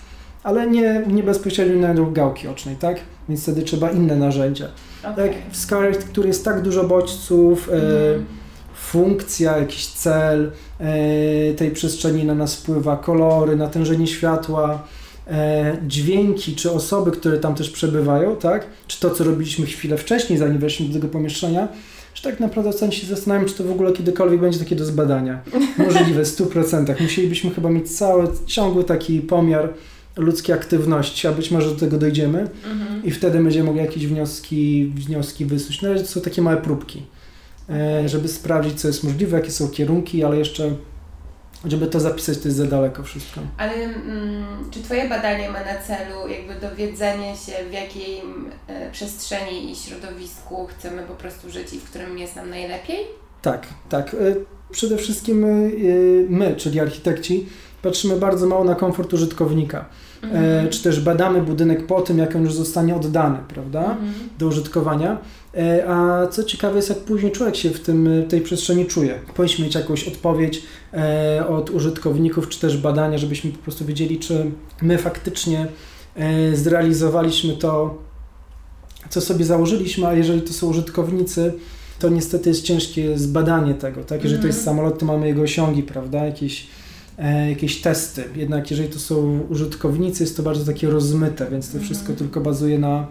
[0.44, 2.96] ale nie, nie bezpośrednio na gałki ocznej, tak?
[3.28, 4.68] Więc wtedy trzeba inne narzędzia.
[5.00, 5.28] Okay.
[5.28, 8.24] Tak, w skale, który jest tak dużo bodźców, mm.
[8.74, 14.82] funkcja, jakiś cel e, tej przestrzeni na nas wpływa, kolory, natężenie światła,
[15.30, 18.66] e, dźwięki, czy osoby, które tam też przebywają, tak?
[18.86, 21.68] Czy to, co robiliśmy chwilę wcześniej, zanim weszliśmy do tego pomieszczenia,
[22.14, 25.42] że tak naprawdę wcale się zastanawiam, czy to w ogóle kiedykolwiek będzie takie do zbadania.
[25.78, 27.02] Możliwe, w 100%.
[27.02, 29.68] Musielibyśmy chyba mieć cały, ciągły taki pomiar
[30.16, 32.38] ludzkiej aktywności, a być może do tego dojdziemy
[32.72, 33.04] Mhm.
[33.04, 35.82] i wtedy będziemy mogli jakieś wnioski, wnioski wysuć.
[35.82, 37.02] Razie to są takie małe próbki,
[37.70, 40.70] e, żeby sprawdzić, co jest możliwe, jakie są kierunki, ale jeszcze,
[41.64, 43.40] żeby to zapisać, to jest za daleko wszystko.
[43.56, 48.20] Ale mm, czy Twoje badanie ma na celu jakby dowiedzenie się, w jakiej
[48.68, 52.98] e, przestrzeni i środowisku chcemy po prostu żyć i w którym jest nam najlepiej?
[53.42, 54.14] Tak, tak.
[54.14, 54.34] E,
[54.70, 55.38] Przede wszystkim
[56.28, 57.46] my, czyli architekci,
[57.84, 59.84] patrzymy bardzo mało na komfort użytkownika.
[60.32, 63.80] E, Czy też badamy budynek po tym, jak on już zostanie oddany, prawda?
[63.80, 64.12] Mhm.
[64.38, 65.18] do użytkowania.
[65.56, 69.18] E, A co ciekawe jest, jak później człowiek się w tym, tej przestrzeni czuje.
[69.36, 74.50] Powinniśmy mieć jakąś odpowiedź e, od użytkowników, czy też badania, żebyśmy po prostu wiedzieli, czy
[74.82, 75.66] my faktycznie
[76.16, 77.98] e, zrealizowaliśmy to,
[79.10, 81.52] co sobie założyliśmy, a jeżeli to są użytkownicy,
[81.98, 84.22] to niestety jest ciężkie zbadanie tego, tak?
[84.24, 84.76] Jeżeli to jest Mhm.
[84.76, 86.24] samolot, to mamy jego osiągi, prawda?
[86.26, 86.66] Jakieś, e,
[87.48, 88.24] jakieś testy.
[88.36, 91.84] Jednak jeżeli to są użytkownicy, jest to bardzo takie rozmyte, więc to Mhm.
[91.84, 93.06] wszystko tylko bazuje na,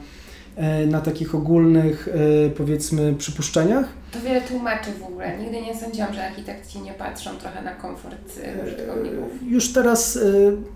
[0.56, 2.08] e, na takich ogólnych,
[2.46, 3.86] e, powiedzmy, przypuszczeniach.
[4.12, 5.38] To wiele tłumaczy w ogóle.
[5.38, 9.30] Nigdy nie sądziłam, że architekci nie patrzą trochę na komfort e, użytkowników.
[9.52, 10.22] Już teraz, e,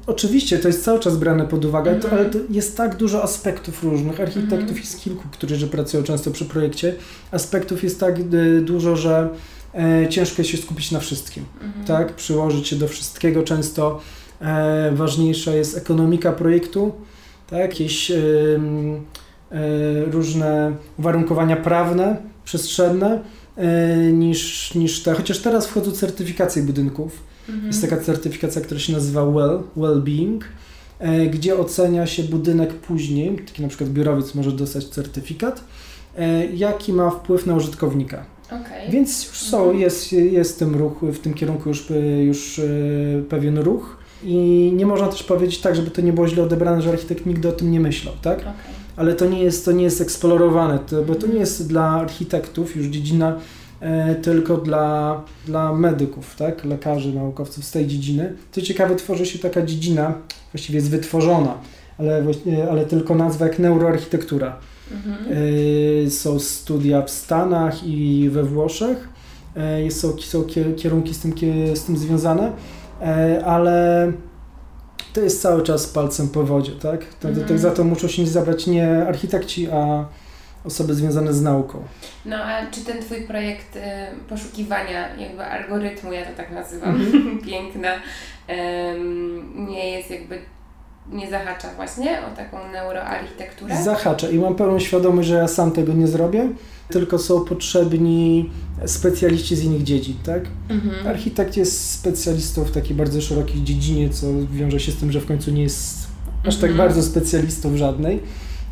[0.08, 2.14] oczywiście, to jest cały czas brane pod uwagę, to, Mhm.
[2.22, 4.22] ale to jest tak dużo aspektów różnych.
[4.22, 4.78] Architektów Mhm.
[4.80, 6.96] jest kilku, którzy pracują często przy projekcie.
[7.32, 8.22] Aspektów jest tak e,
[8.62, 9.30] dużo, że
[9.78, 11.46] e, ciężko jest się skupić na wszystkim.
[11.62, 11.86] Mhm.
[11.86, 13.44] tak, przyłożyć się do wszystkiego.
[13.44, 14.02] Często
[14.42, 16.92] e, ważniejsza jest ekonomika projektu,
[17.50, 18.16] tak, jakieś e,
[20.12, 23.22] różne uwarunkowania prawne, przestrzenne,
[23.58, 25.14] e, niż, niż te.
[25.14, 27.24] Chociaż teraz wchodzą certyfikacje budynków.
[27.50, 27.68] Mhm.
[27.68, 30.46] Jest taka certyfikacja, która się nazywa WELL, Wellbeing,
[31.00, 35.64] e, gdzie ocenia się budynek później, taki na przykład biurowiec może dostać certyfikat,
[36.18, 38.26] e, jaki ma wpływ na użytkownika.
[38.48, 38.92] Okej.
[38.92, 39.80] Więc już są, Mhm.
[39.80, 41.86] jest, jest w tym ruchu, w tym kierunku już,
[42.26, 42.64] już e,
[43.30, 46.90] pewien ruch i nie można też powiedzieć tak, żeby to nie było źle odebrane, że
[46.90, 48.40] architekt nigdy o tym nie myślał, tak?
[48.40, 48.52] Okej.
[48.96, 52.76] Ale to nie jest, to nie jest eksplorowane, to, bo to nie jest dla architektów
[52.76, 53.36] już dziedzina
[53.80, 56.66] e, tylko dla, dla medyków, tak?
[56.66, 58.34] Lekarzy, naukowców z tej dziedziny.
[58.52, 60.14] Co ciekawe, tworzy się taka dziedzina,
[60.54, 61.58] właściwie jest wytworzona,
[61.98, 62.24] ale,
[62.72, 64.56] ale tylko nazwa jak neuroarchitektura.
[64.92, 65.34] Mhm.
[66.06, 69.10] Y, Są studia w Stanach i we Włoszech.
[69.78, 71.34] Y, jest- Są, są kie- kierunki z tym,
[71.76, 72.52] z tym związane,
[73.02, 74.12] y, ale
[75.14, 77.06] to jest cały czas palcem po wodzie, tak?
[77.20, 77.48] To, Mhm.
[77.48, 80.06] tak za to muszą się zabrać nie architekci, a
[80.66, 81.84] osoby związane z nauką.
[82.26, 83.80] No a czy ten Twój projekt y,
[84.30, 87.40] poszukiwania jakby algorytmu, ja to tak nazywam, Mhm.
[87.50, 87.90] piękna,
[88.48, 90.40] em, nie jest jakby,
[91.12, 93.84] nie zahacza właśnie o taką neuroarchitekturę?
[93.84, 96.50] Zahaczę i mam pełną świadomość, że ja sam tego nie zrobię,
[96.90, 98.50] tylko są potrzebni
[98.86, 100.42] specjaliści z innych dziedzin, tak?
[100.70, 101.08] Mhm.
[101.08, 105.26] Architekt jest specjalistą w takiej bardzo szerokiej dziedzinie, co wiąże się z tym, że w
[105.26, 106.08] końcu nie jest
[106.48, 106.78] aż tak Mhm.
[106.78, 108.20] bardzo specjalistą w żadnej,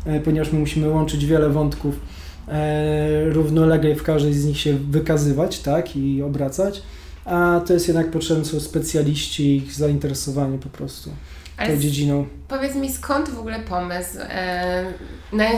[0.06, 1.94] e, ponieważ my musimy łączyć wiele wątków
[2.48, 6.82] e, równolegle i w każdej z nich się wykazywać, tak, i obracać,
[7.24, 11.10] a to jest jednak potrzebne są specjaliści ich zainteresowanie po prostu
[11.56, 12.26] Ale tą dziedziną.
[12.48, 14.18] powiedz mi, skąd w ogóle pomysł?
[14.20, 14.84] E,
[15.32, 15.56] naj,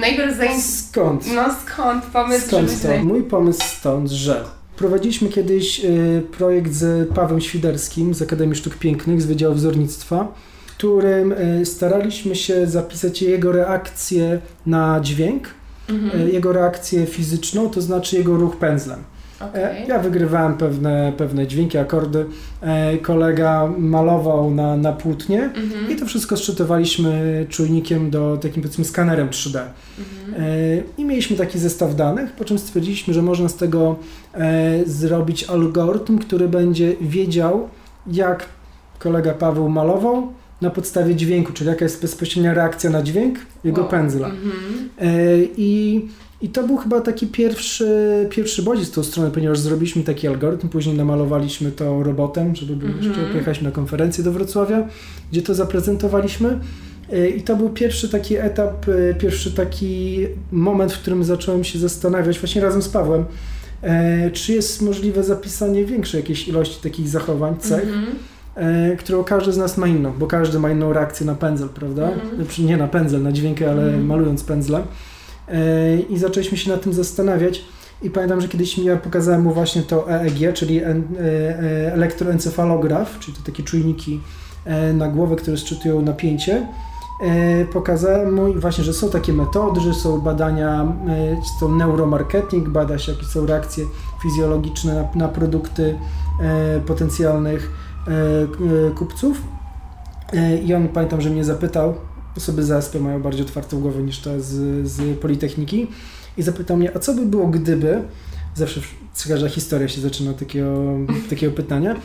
[0.00, 0.62] najpierw, zain...
[0.62, 1.34] Skąd?
[1.34, 3.04] No skąd pomysł, Skąd to?
[3.04, 4.44] Mój pomysł stąd, że
[4.76, 10.28] prowadziliśmy kiedyś y, projekt z Pawłem Świderskim z Akademii Sztuk Pięknych, z Wydziału Wzornictwa,
[10.66, 15.48] w którym y, staraliśmy się zapisać jego reakcję na dźwięk,
[15.88, 16.28] Mhm.
[16.28, 19.02] y, jego reakcję fizyczną, to znaczy jego ruch pędzlem.
[19.40, 19.88] E, Okej.
[19.88, 22.26] Ja wygrywałem pewne, pewne dźwięki, akordy,
[22.60, 25.90] e, kolega malował na, na płótnie Mhm.
[25.90, 29.60] i to wszystko szczytowaliśmy czujnikiem do takim powiedzmy skanerem 3D.
[29.98, 30.42] Mhm.
[30.42, 30.46] E,
[30.98, 33.96] I mieliśmy taki zestaw danych, po czym stwierdziliśmy, że można z tego
[34.34, 37.68] e, zrobić algorytm, który będzie wiedział,
[38.06, 38.46] jak
[38.98, 43.90] kolega Paweł malował na podstawie dźwięku, czyli jaka jest bezpośrednia reakcja na dźwięk jego Wow.
[43.90, 44.28] pędzla.
[44.28, 44.88] Mhm.
[45.00, 45.08] E,
[45.56, 46.02] I,
[46.42, 50.68] I to był chyba taki pierwszy, pierwszy bodziec z tą stronę, ponieważ zrobiliśmy taki algorytm,
[50.68, 53.08] później namalowaliśmy to robotem, żeby było Mhm.
[53.08, 54.88] jeszcze pojechaliśmy na konferencję do Wrocławia,
[55.32, 56.58] gdzie to zaprezentowaliśmy.
[57.12, 60.18] E, I to był pierwszy taki etap, e, pierwszy taki
[60.52, 63.24] moment, w którym zacząłem się zastanawiać, właśnie razem z Pawłem,
[63.82, 68.06] e, czy jest możliwe zapisanie większej jakiejś ilości takich zachowań, cech, Mhm.
[68.92, 72.10] e, którą każdy z nas ma inną, bo każdy ma inną reakcję na pędzel, prawda?
[72.12, 72.36] Mhm.
[72.36, 74.06] Znaczy nie na pędzel, na dźwiękę, ale Mhm.
[74.06, 74.82] malując pędzlem.
[75.50, 77.64] E, I zaczęliśmy się nad tym zastanawiać.
[78.02, 83.36] I pamiętam, że kiedyś ja pokazałem mu właśnie to EEG, czyli e, e, elektroencefalograf, czyli
[83.36, 84.20] to takie czujniki
[84.64, 86.66] e, na głowę, które szczytują napięcie.
[87.72, 93.12] Pokazałem mu właśnie, że są takie metody, że są badania, e, są neuromarketing, bada się
[93.12, 93.84] jakie są reakcje
[94.22, 95.98] fizjologiczne na, na produkty
[96.86, 97.72] potencjalnych
[98.96, 99.42] kupców.
[100.64, 101.94] I on pamiętam, że mnie zapytał,
[102.38, 105.86] osoby z ASP mają bardziej otwartą głowę niż te z, z Politechniki,
[106.36, 108.02] i zapytał mnie, a co by było gdyby,
[108.54, 108.80] zawsze
[109.28, 110.84] każda historia się zaczyna od takiego,
[111.30, 111.96] takiego pytania,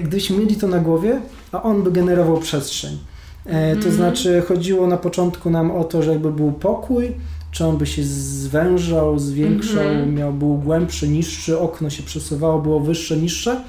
[0.00, 1.20] gdybyśmy mieli to na głowie,
[1.52, 2.98] a on by generował przestrzeń.
[3.46, 3.94] E, to mm.
[3.94, 7.12] znaczy chodziło na początku nam o to, że jakby był pokój,
[7.50, 10.18] czy on by się zwężał, zwiększał, mm -hmm.
[10.18, 13.64] miał, był głębszy, niższy, okno się przesuwało, było wyższe, niższe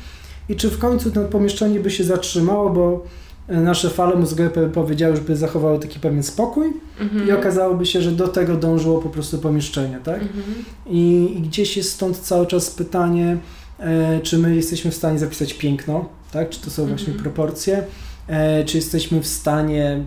[0.49, 2.99] i czy w końcu to pomieszczenie by się zatrzymało, bo e,
[3.47, 7.27] nasze fale mózgowe powiedziały, żeby zachowało taki pewien spokój -hmm.
[7.27, 10.21] i okazałoby się, że do tego dążyło po prostu pomieszczenie, tak?
[10.21, 10.63] -hmm.
[10.87, 13.37] I, I, gdzieś jest stąd cały czas pytanie,
[13.79, 16.49] e, czy my jesteśmy w stanie zapisać piękno, tak?
[16.49, 17.23] Czy to są właśnie mhm.
[17.23, 17.83] proporcje?
[18.27, 20.03] E, czy jesteśmy w stanie,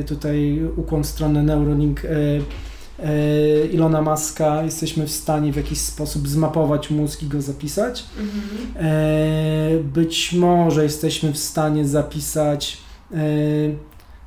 [0.00, 2.08] e, tutaj ukłon w stronę Neuralink e,
[3.72, 8.04] Ilona Maska, jesteśmy w stanie w jakiś sposób zmapować mózg i go zapisać.
[8.18, 9.82] Mhm.
[9.82, 12.78] Być może jesteśmy w stanie zapisać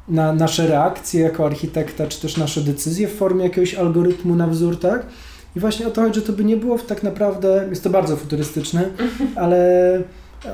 [0.07, 4.79] na nasze reakcje jako architekta, czy też nasze decyzje w formie jakiegoś algorytmu na wzór,
[4.79, 5.05] tak?
[5.55, 8.17] I właśnie o to chodzi, że to by nie było tak naprawdę, jest to bardzo
[8.17, 8.89] futurystyczne,
[9.35, 10.01] ale,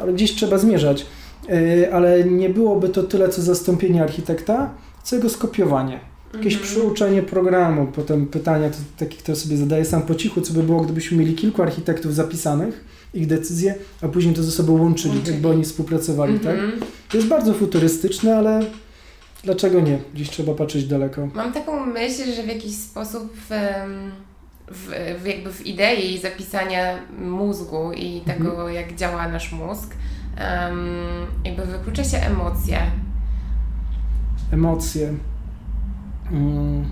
[0.01, 1.05] ale gdzieś trzeba zmierzać.
[1.49, 4.69] E, ale nie byłoby to tyle co zastąpienie architekta,
[5.03, 6.10] co jego skopiowanie.
[6.33, 6.61] Jakieś -hmm.
[6.61, 10.81] przyuczenie programu, potem pytania, to, takie, które sobie zadaję sam po cichu, co by było,
[10.81, 15.33] gdybyśmy mieli kilku architektów zapisanych, ich decyzje, a później to ze sobą łączyli, łączyli.
[15.33, 16.53] jakby oni współpracowali, tak?
[16.53, 16.79] Mhm.
[17.09, 18.65] To jest bardzo futurystyczne, ale
[19.43, 19.99] dlaczego nie?
[20.15, 21.27] Dziś trzeba patrzeć daleko.
[21.33, 23.49] Mam taką myśl, że w jakiś sposób w,
[24.71, 24.87] w,
[25.21, 28.37] w jakby w idei zapisania mózgu i mhm.
[28.37, 28.67] tego, -hmm.
[28.67, 29.95] jak działa nasz mózg,
[30.39, 30.77] um,
[31.45, 32.77] jakby wyklucza się emocje.
[34.51, 35.13] Emocje.
[36.31, 36.85] Mm.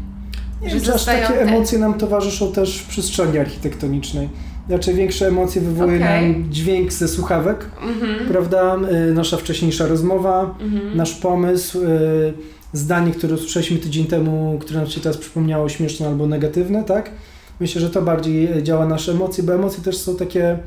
[0.61, 1.41] Nie, aż takie te...
[1.41, 4.29] emocje nam towarzyszą też w przestrzeni architektonicznej.
[4.67, 6.21] Znaczy większe emocje wywołuje okay.
[6.21, 8.27] nam dźwięk ze słuchawek, mm-hmm.
[8.27, 8.77] prawda?
[9.09, 10.95] Y, nasza wcześniejsza rozmowa, mm-hmm.
[10.95, 12.33] nasz pomysł, y,
[12.73, 17.11] zdanie, które usłyszeliśmy tydzień temu, które nam się teraz przypomniało śmieszne albo negatywne, tak?
[17.59, 20.59] Myślę, że to bardziej działa nasze emocje, bo emocje też są takie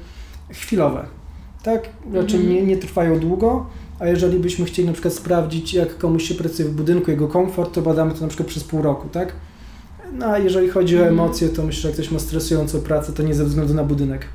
[0.51, 1.07] chwilowe
[1.63, 1.89] tak?
[2.11, 2.55] Znaczy mhm.
[2.55, 3.67] nie, nie trwają długo,
[4.03, 7.75] a jeżeli byśmy chcieli na przykład sprawdzić, jak komuś się pracuje w budynku, jego komfort,
[7.75, 9.33] to badamy to na przykład przez pół roku, tak?
[10.13, 11.19] No a jeżeli chodzi o mhm.
[11.19, 14.27] emocje, to myślę, że jak ktoś ma stresującą pracę, to nie ze względu na budynek.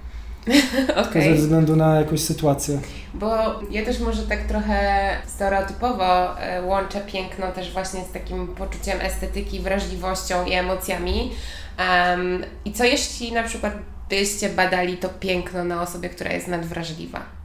[1.08, 1.23] okay.
[1.23, 2.80] Ze względu na jakąś sytuację.
[3.13, 9.01] Bo ja też może tak trochę stereotypowo e, łączę piękno też właśnie z takim poczuciem
[9.01, 11.32] estetyki, wrażliwością i emocjami.
[11.80, 13.73] Um, I co jeśli na przykład
[14.10, 17.38] byście badali to piękno na osobie, która jest nadwrażliwa?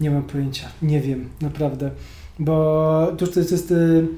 [0.00, 1.90] Nie mam pojęcia, nie wiem, naprawdę.
[2.38, 4.08] Bo to to jest y,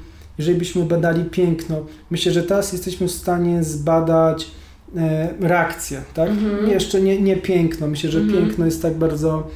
[0.40, 1.76] jeżeli byśmy badali piękno,
[2.10, 4.50] myślę, że teraz jesteśmy w stanie zbadać
[4.96, 6.30] e, reakcję, tak?
[6.30, 6.70] Mhm.
[6.70, 7.86] Jeszcze nie, nie piękno.
[7.86, 8.38] Myślę, że mhm.
[8.38, 9.48] piękno jest tak bardzo,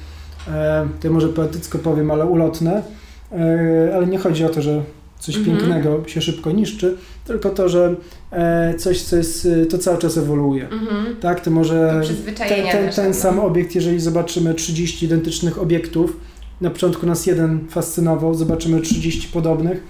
[0.48, 2.82] e, to może poetycko powiem, ale ulotne,
[3.32, 4.82] e, ale nie chodzi o to, że
[5.18, 5.56] coś mhm.
[5.56, 7.94] pięknego się szybko niszczy, tylko to, że
[8.30, 10.68] e, coś, co jest, e, to cały czas ewoluuje.
[10.68, 11.16] Mhm.
[11.16, 16.16] Tak, to może to ten, ten, ten sam obiekt, jeżeli zobaczymy 30 identycznych obiektów,
[16.60, 19.82] na początku nas jeden fascynował, zobaczymy 30 podobnych,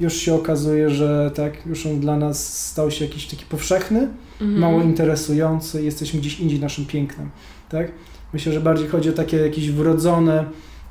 [0.00, 4.08] już się okazuje, że tak, już on dla nas stał się jakiś taki powszechny,
[4.40, 4.60] mhm.
[4.60, 7.30] mało interesujący, jesteśmy gdzieś indziej naszym pięknem.
[7.68, 7.92] Tak?
[8.32, 10.44] Myślę, że bardziej chodzi o takie jakieś wrodzone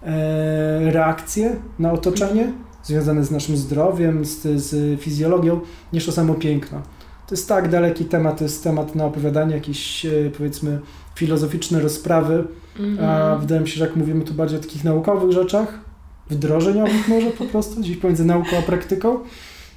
[0.04, 2.54] e, reakcje na otoczenie,
[2.86, 5.60] związane z naszym zdrowiem, z, z fizjologią,
[5.94, 6.82] niż to samo piękno.
[7.28, 10.80] To jest tak daleki temat, to jest temat na opowiadanie, jakieś e, powiedzmy
[11.16, 12.44] filozoficzne rozprawy,
[12.78, 13.00] -hmm.
[13.00, 13.42] a mhm.
[13.42, 15.80] wydaje mi się, że jak mówimy tu bardziej o takich naukowych rzeczach,
[16.30, 19.20] wdrożeniowych może po prostu, gdzieś pomiędzy nauką a praktyką,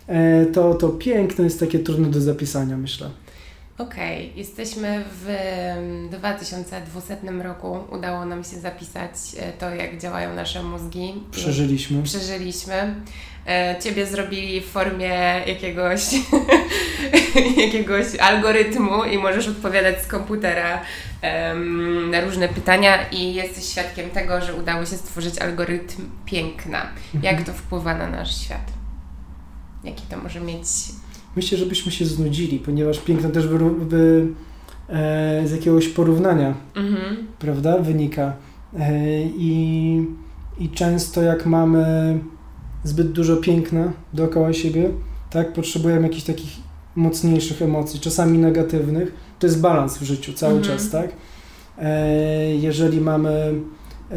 [0.07, 3.11] e, to, to piękno jest takie trudne do zapisania, myślę.
[3.79, 4.38] Okej, okay.
[4.38, 5.37] jesteśmy w
[6.11, 7.79] 2200 roku.
[7.91, 11.14] Udało nam się zapisać e, to, jak działają nasze mózgi.
[11.31, 12.03] Przeżyliśmy.
[12.03, 12.95] Przeżyliśmy.
[13.47, 16.01] E, ciebie zrobili w formie jakiegoś,
[17.67, 20.83] jakiegoś algorytmu i możesz odpowiadać z komputera
[21.23, 26.87] um, na różne pytania i jesteś świadkiem tego, że udało się stworzyć algorytm piękna.
[27.14, 27.45] Jak mhm.
[27.45, 28.73] to wpływa na nasz świat?
[29.85, 30.67] Jaki to może mieć
[31.38, 34.27] myślę, żebyśmy się znudzili, ponieważ piękno też wy, wy,
[34.88, 37.16] e, z jakiegoś porównania, mhm.
[37.38, 38.33] prawda, wynika.
[38.79, 40.05] E, i,
[40.61, 42.18] I często jak mamy
[42.85, 44.90] zbyt dużo piękna dookoła siebie,
[45.31, 46.57] tak, potrzebujemy jakichś takich
[46.96, 49.14] mocniejszych emocji, czasami negatywnych.
[49.38, 50.79] To jest balans w życiu cały mhm.
[50.79, 51.12] czas, tak?
[51.79, 53.31] E, jeżeli mamy
[54.11, 54.16] e,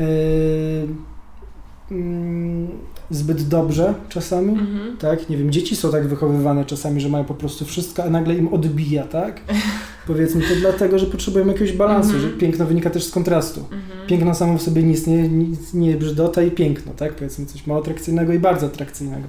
[1.92, 2.68] mm,
[3.10, 4.98] zbyt dobrze czasami, Mhm.
[4.98, 5.30] tak?
[5.30, 8.54] Nie wiem, dzieci są tak wychowywane czasami, że mają po prostu wszystko, a nagle im
[8.54, 9.42] odbija, tak?
[10.08, 12.32] Powiedzmy to dlatego, że potrzebują jakiegoś balansu, Mhm.
[12.32, 13.60] że piękno wynika też z kontrastu.
[13.60, 13.82] Mhm.
[14.08, 17.14] Piękno samo w sobie nie, nic nie brzydota i piękno, tak?
[17.16, 19.28] Powiedzmy coś mało atrakcyjnego i bardzo atrakcyjnego.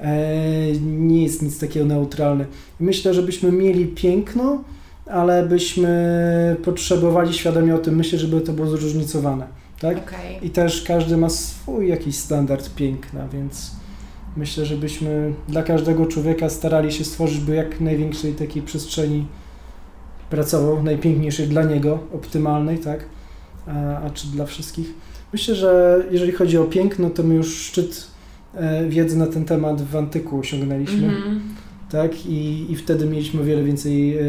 [0.00, 2.44] E, nie jest nic takiego neutralne.
[2.80, 4.64] Myślę, że byśmy mieli piękno,
[5.06, 9.46] ale byśmy potrzebowali świadomie o tym myśleć, żeby to było zróżnicowane,
[9.82, 9.98] tak?
[9.98, 10.46] Okej.
[10.46, 13.70] I też każdy ma swój jakiś standard piękna, więc
[14.36, 19.26] myślę, że byśmy dla każdego człowieka starali się stworzyć, by jak największej takiej przestrzeni
[20.30, 23.04] pracował, najpiękniejszej dla niego, optymalnej, tak?
[23.66, 24.94] A, a czy dla wszystkich?
[25.32, 28.06] Myślę, że jeżeli chodzi o piękno, to my już szczyt
[28.54, 31.40] e, wiedzy na ten temat w antyku osiągnęliśmy, Mhm.
[31.90, 32.26] tak?
[32.26, 34.22] I, I wtedy mieliśmy o wiele więcej e,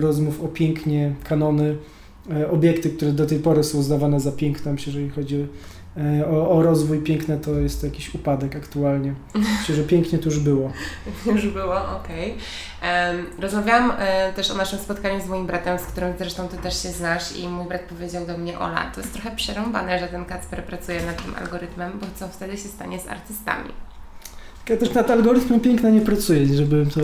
[0.00, 1.76] rozmów o pięknie, kanony,
[2.50, 4.72] obiekty, które do tej pory są uznawane za piękne.
[4.72, 5.46] Myślę, że jeżeli chodzi
[5.96, 9.14] e, o, o rozwój piękne, to jest to jakiś upadek aktualnie.
[9.34, 10.72] Myślę, że pięknie to już było.
[11.34, 12.34] Już było, okej.
[12.82, 16.82] Em, Rozmawiałam e, też o naszym spotkaniu z moim bratem, z którym zresztą Ty też
[16.82, 20.24] się znasz i mój brat powiedział do mnie, Ola, to jest trochę przerąbane, że ten
[20.24, 23.70] Kacper pracuje nad tym algorytmem, bo co wtedy się stanie z artystami?
[24.68, 27.00] Ja też nad algorytmem piękna nie pracuję, żeby to...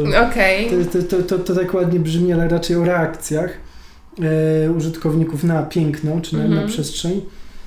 [0.71, 3.51] To, to, to, to, to tak ładnie brzmi, ale raczej o reakcjach
[4.67, 6.69] e, użytkowników na piękno, czy na, na Mhm.
[6.69, 7.21] przestrzeń.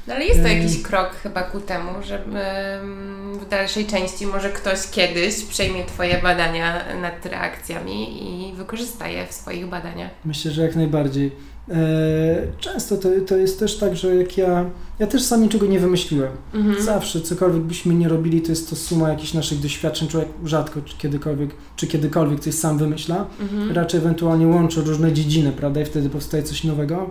[0.08, 0.58] No ale jest to Ym.
[0.62, 6.18] jakiś krok chyba ku temu, że ym, w dalszej części może ktoś kiedyś przejmie Twoje
[6.22, 10.12] badania nad reakcjami i wykorzysta je w swoich badaniach.
[10.26, 11.32] Myślę, że jak najbardziej.
[11.70, 14.66] E, często to, to jest też tak, że jak ja...
[15.00, 16.32] Ja też sam niczego nie wymyśliłem.
[16.54, 16.84] Mhm.
[16.84, 20.08] Zawsze, cokolwiek byśmy nie robili, to jest to suma jakichś naszych doświadczeń.
[20.08, 23.26] Człowiek rzadko czy kiedykolwiek, czy kiedykolwiek coś sam wymyśla.
[23.42, 23.72] Mhm.
[23.72, 25.82] Raczej ewentualnie łączy różne dziedziny, prawda?
[25.82, 27.10] I wtedy powstaje coś nowego.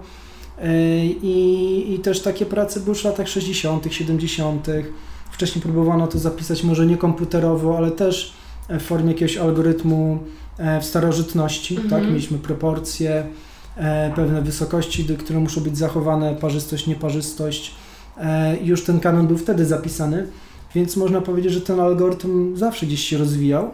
[0.58, 4.66] E, I, I też takie prace były w latach 60., 70.
[5.30, 8.34] Wcześniej próbowano to zapisać może nie komputerowo, ale też
[8.68, 10.18] w formie jakiegoś algorytmu
[10.58, 11.76] e, w starożytności.
[11.76, 11.90] Mhm.
[11.90, 12.10] Tak?
[12.10, 13.26] Mieliśmy proporcje,
[14.16, 17.74] pewne wysokości, które muszą być zachowane, parzystość, nieparzystość.
[18.16, 20.26] E, i już ten kanon był wtedy zapisany,
[20.74, 23.70] więc można powiedzieć, że ten algorytm zawsze gdzieś się rozwijał,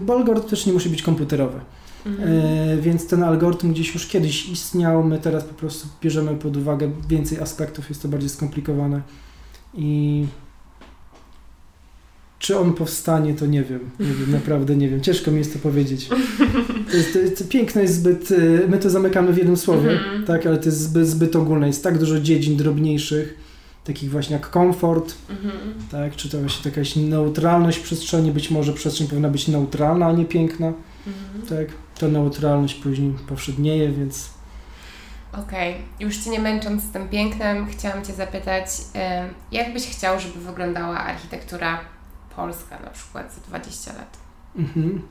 [0.00, 1.60] bo algorytm też nie musi być komputerowy.
[2.06, 2.28] Mhm.
[2.28, 6.90] E, więc ten algorytm gdzieś już kiedyś istniał, my teraz po prostu bierzemy pod uwagę
[7.08, 9.02] więcej aspektów, jest to bardziej skomplikowane
[9.74, 10.26] i
[12.38, 15.58] czy on powstanie, to nie wiem, nie wiem, naprawdę nie wiem, ciężko mi jest to
[15.58, 16.08] powiedzieć.
[16.90, 20.24] To jest, to jest, piękno jest zbyt, e, my to zamykamy w jednym słowie, Mhm.
[20.24, 23.34] tak, ale to jest zbyt, zbyt ogólne, jest tak dużo dziedzin drobniejszych,
[23.84, 25.74] takich właśnie jak komfort, Mhm.
[25.90, 30.24] tak, czy to właśnie jakaś neutralność przestrzeni, być może przestrzeń powinna być neutralna, a nie
[30.24, 30.72] piękna,
[31.06, 31.46] Mhm.
[31.66, 34.30] tak, ta neutralność później powszednieje, więc
[35.32, 40.20] Okej, już Cię nie męcząc z tym pięknem, chciałam Cię zapytać, em, jak byś chciał,
[40.20, 41.80] żeby wyglądała architektura
[42.42, 44.16] polska na przykład za 20 lat?
[44.58, 45.02] mhm.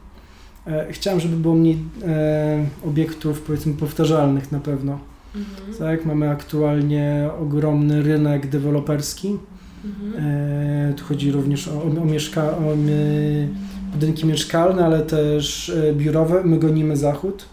[0.67, 4.99] e, chciałem, żeby było mniej e, obiektów, powiedzmy, powtarzalnych na pewno,
[5.35, 5.77] Mhm.
[5.77, 9.37] tak, mamy aktualnie ogromny rynek deweloperski,
[9.85, 10.25] Mhm.
[10.25, 13.47] E, tu chodzi również o, o, mieszka, o my,
[13.91, 16.43] budynki mieszkalne, ale też e, biurowe.
[16.43, 17.45] My gonimy zachód.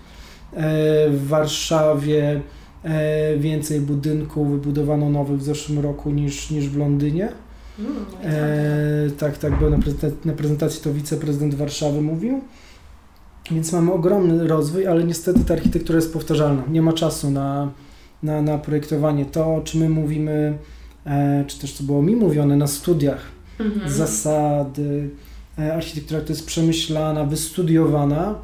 [0.52, 2.40] E, w Warszawie
[2.84, 7.28] e, więcej budynków wybudowano nowych w zeszłym roku niż, niż w Londynie.
[7.78, 7.92] Mm,
[8.24, 12.40] E, tak, tak, bo na, prezentacji, na prezentacji to wiceprezydent Warszawy mówił.
[13.50, 16.62] Więc mamy ogromny rozwój, ale niestety ta architektura jest powtarzalna.
[16.70, 17.70] Nie ma czasu na,
[18.22, 19.24] na, na projektowanie.
[19.24, 20.58] To, o czym my mówimy,
[21.06, 23.20] e, czy też co było mi mówione na studiach.
[23.58, 23.90] Mhm.
[23.90, 25.10] zasady,
[25.58, 28.34] e, architektura, która jest przemyślana, wystudiowana,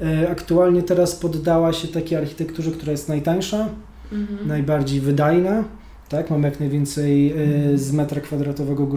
[0.00, 3.68] e, aktualnie teraz poddała się takiej architekturze, która jest najtańsza,
[4.12, 4.48] Mhm.
[4.48, 5.64] najbardziej wydajna.
[6.08, 8.88] Tak, mamy jak najwięcej e, z metra kwadratowego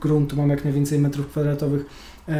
[0.00, 1.86] gruntu, mamy jak najwięcej metrów kwadratowych
[2.28, 2.34] e,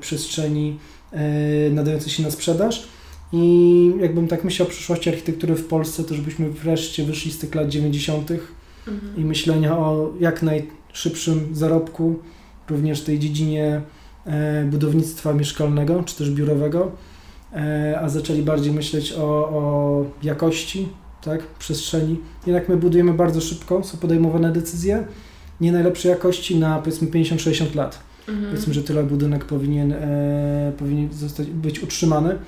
[0.00, 0.78] przestrzeni
[1.12, 2.88] e, nadającej się na sprzedaż.
[3.32, 7.54] I jakbym tak myślał o przyszłości architektury w Polsce, to żebyśmy wreszcie wyszli z tych
[7.54, 8.30] lat 90.
[8.88, 9.16] Mhm.
[9.16, 12.18] i myślenia o jak najszybszym zarobku,
[12.70, 13.80] również w tej dziedzinie
[14.70, 16.92] budownictwa mieszkalnego czy też biurowego,
[18.00, 20.88] a zaczęli bardziej myśleć o, o jakości
[21.24, 22.20] tak, przestrzeni.
[22.46, 25.04] Jednak my budujemy bardzo szybko, są podejmowane decyzje
[25.60, 27.98] nie najlepszej jakości na powiedzmy 50-60 lat.
[28.28, 28.46] Mhm.
[28.50, 32.38] Powiedzmy, że tyle budynek powinien, e, powinien zostać, być utrzymany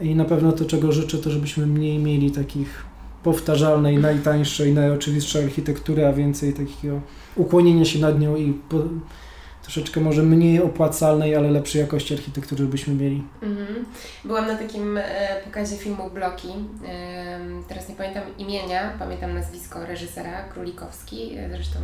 [0.00, 2.84] i na pewno to, czego życzę, to żebyśmy mniej mieli takich
[3.22, 7.00] powtarzalnej, najtańszej, najoczywistszej architektury, a więcej takiego
[7.36, 8.82] ukłonienia się nad nią i po,
[9.66, 13.22] troszeczkę może mniej opłacalnej, ale lepszej jakości architektury byśmy mieli.
[13.42, 13.86] Mhm.
[14.24, 15.02] Byłam na takim e,
[15.44, 16.48] pokazie filmu Bloki.
[16.48, 17.38] E,
[17.68, 21.78] teraz nie pamiętam imienia, pamiętam nazwisko reżysera Królikowski, e, zresztą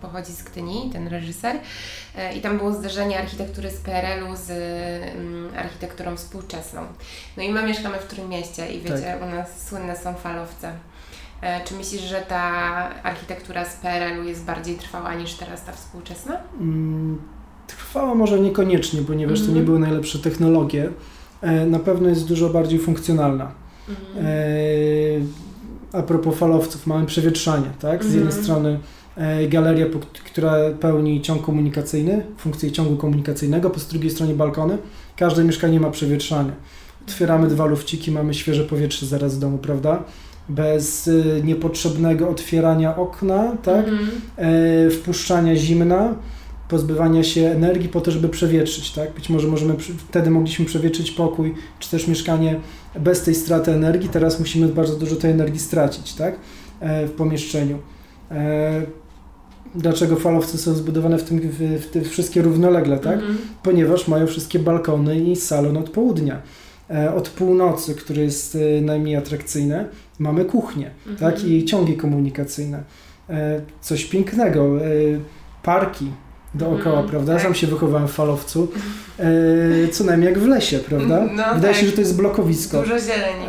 [0.00, 1.56] pochodzi z Gdyni, ten reżyser.
[2.36, 6.80] I tam było zderzenie architektury z PRL-u z mm, architekturą współczesną.
[7.36, 9.22] No i my mieszkamy w Trójmieście i wiecie, Tak.
[9.22, 10.72] u nas słynne są falowce.
[11.42, 12.42] E, Czy myślisz, że ta
[13.02, 16.36] architektura z PRL-u jest bardziej trwała niż teraz ta współczesna?
[16.60, 17.18] Mm,
[17.66, 19.58] Trwała może niekoniecznie, ponieważ to Mhm.
[19.58, 20.90] nie były najlepsze technologie.
[21.42, 23.52] E, Na pewno jest dużo bardziej funkcjonalna.
[23.88, 24.26] Mhm.
[24.26, 24.30] E,
[25.92, 28.02] A propos falowców, mamy przewietrzanie, tak?
[28.04, 28.42] Z jednej Mhm.
[28.44, 28.78] strony
[29.48, 29.86] galeria,
[30.26, 34.78] która pełni ciąg komunikacyjny, funkcję ciągu komunikacyjnego, po z drugiej stronie balkony.
[35.16, 36.52] Każde mieszkanie ma przewietrzanie.
[37.08, 40.02] Otwieramy dwa lufciki, mamy świeże powietrze zaraz w domu, prawda?
[40.48, 43.86] Bez y, niepotrzebnego otwierania okna, tak?
[44.36, 46.14] E, wpuszczania zimna,
[46.68, 49.14] pozbywania się energii po to, żeby przewietrzyć, tak?
[49.14, 49.74] Być może możemy,
[50.08, 52.60] wtedy mogliśmy przewietrzyć pokój, czy też mieszkanie
[53.00, 56.38] bez tej straty energii, teraz musimy bardzo dużo tej energii stracić, tak?
[56.80, 57.78] E, w pomieszczeniu.
[58.30, 58.82] E,
[59.74, 63.14] dlaczego falowce są zbudowane w tym, w, w te wszystkie równolegle, tak?
[63.14, 63.38] Mhm.
[63.62, 66.42] Ponieważ mają wszystkie balkony i salon od południa.
[67.16, 69.88] Od północy, które jest e, najmniej atrakcyjne,
[70.18, 71.32] mamy kuchnię Mhm.
[71.32, 71.44] tak?
[71.44, 72.82] I ciągi komunikacyjne.
[73.30, 74.78] E, coś pięknego.
[74.80, 74.88] E,
[75.62, 76.10] parki
[76.54, 77.32] dookoła, Mhm, prawda?
[77.34, 77.42] tak.
[77.42, 78.68] Sam się wychowałem w falowcu.
[79.18, 81.20] E, co najmniej jak w lesie, prawda?
[81.36, 81.76] No, Wydaje tak.
[81.80, 82.80] się, że to jest blokowisko.
[82.82, 83.46] Dużo zieleni.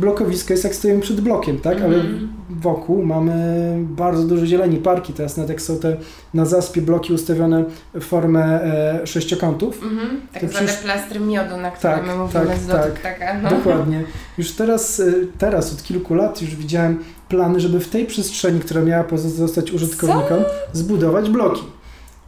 [0.00, 1.80] Blokowisko jest jak stoimy przed blokiem, tak?
[1.80, 2.28] Ale Mhm.
[2.60, 3.34] Wokół mamy
[3.80, 5.12] bardzo dużo zieleni, parki.
[5.12, 5.96] Teraz nawet jak są te
[6.34, 10.20] na zaspie bloki ustawione w formę e, sześciokątów, Mhm.
[10.32, 12.92] Tak To zwane przecież- plastry miodu, na które Tak, my mówimy tak, z tak.
[12.92, 13.40] ptaka.
[13.42, 13.50] No.
[13.50, 14.04] Dokładnie.
[14.38, 16.98] Już teraz, y, teraz od kilku lat już widziałem
[17.28, 20.38] plany, żeby w tej przestrzeni, która miała pozostać użytkownikom,
[20.72, 21.62] zbudować bloki.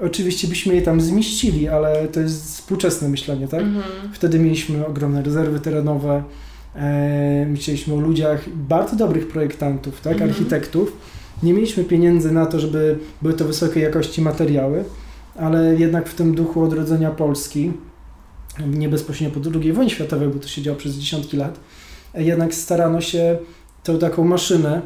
[0.01, 3.61] Oczywiście byśmy je tam zmieścili, ale to jest współczesne myślenie, tak?
[3.61, 3.85] Mhm.
[4.12, 6.22] Wtedy mieliśmy ogromne rezerwy terenowe,
[6.79, 10.12] e, myśleliśmy o ludziach, bardzo dobrych projektantów, tak?
[10.12, 10.31] Mhm.
[10.31, 10.97] Architektów.
[11.43, 14.85] Nie mieliśmy pieniędzy na to, żeby były to wysokiej jakości materiały,
[15.37, 17.72] ale jednak w tym duchu odrodzenia Polski,
[18.66, 21.61] nie bezpośrednio po II wojnie światowej, bo to się działo przez dziesiątki lat,
[22.14, 23.39] e, jednak starano się
[23.83, 24.83] tą taką maszynę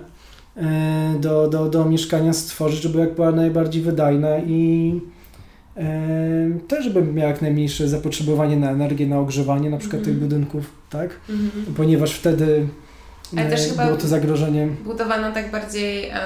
[0.57, 5.01] e, do, do, do mieszkania stworzyć, żeby jak była najbardziej wydajna i
[6.68, 10.14] też żeby miała jak najmniejsze zapotrzebowanie na energię, na ogrzewanie na przykład Mhm.
[10.16, 11.11] tych budynków, tak?
[11.31, 11.75] Mhm.
[11.77, 12.66] Ponieważ wtedy
[13.37, 14.68] Ale też chyba- było to zagrożenie.
[14.85, 16.16] Budowano tak bardziej em,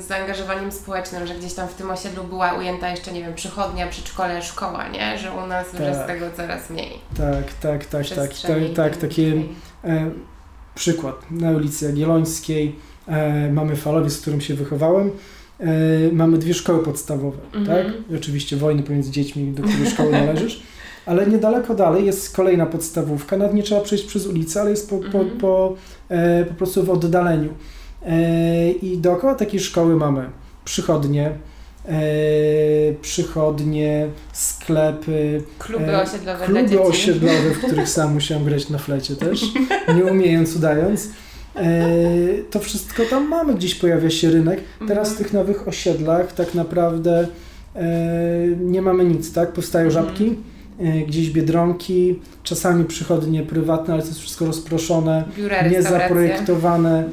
[0.00, 3.86] z zaangażowaniem społecznym, że gdzieś tam w tym osiedlu była ujęta jeszcze, nie wiem, przychodnia,
[3.86, 5.18] przedszkole, szkoła, nie?
[5.18, 5.80] Że u nas Tak.
[5.80, 6.90] jest tego coraz mniej.
[7.16, 9.48] Tak, tak, tak, tak, tak, tak, takie tej-
[9.84, 10.10] E,
[10.74, 11.30] przykład.
[11.30, 12.76] Na ulicy Jagiellońskiej
[13.08, 15.10] e, mamy falowiec, w którym się wychowałem.
[15.60, 15.66] E,
[16.12, 17.66] mamy dwie szkoły podstawowe, Mhm.
[17.86, 17.94] tak?
[18.10, 20.62] I oczywiście wojny pomiędzy dziećmi, do której szkoły należysz.
[21.06, 23.36] Ale niedaleko dalej jest kolejna podstawówka.
[23.36, 25.38] Nawet nie trzeba przejść przez ulicę, ale jest po, po, Mhm.
[25.38, 25.74] po,
[26.08, 27.48] e, po prostu w oddaleniu.
[28.06, 30.30] E, I dookoła takiej szkoły mamy
[30.64, 31.30] przychodnie,
[31.88, 31.92] e,
[33.02, 39.44] przychodnie, sklepy, Kluby E, osiedlowe Kluby osiedlowe, w których sam musiałem grać na flecie też,
[39.96, 41.08] nie umiejąc, udając.
[41.56, 41.88] E,
[42.50, 44.60] to wszystko tam mamy, gdzieś pojawia się rynek.
[44.88, 45.16] Teraz w Mhm.
[45.24, 47.26] tych nowych osiedlach tak naprawdę
[47.76, 47.86] e,
[48.60, 49.52] nie mamy nic, tak?
[49.52, 50.06] Powstają Mhm.
[50.06, 50.34] żabki,
[50.80, 56.08] e, gdzieś biedronki, czasami przychodnie prywatne, ale to jest wszystko rozproszone, Biura, nie restauracje.
[56.08, 57.04] zaprojektowane.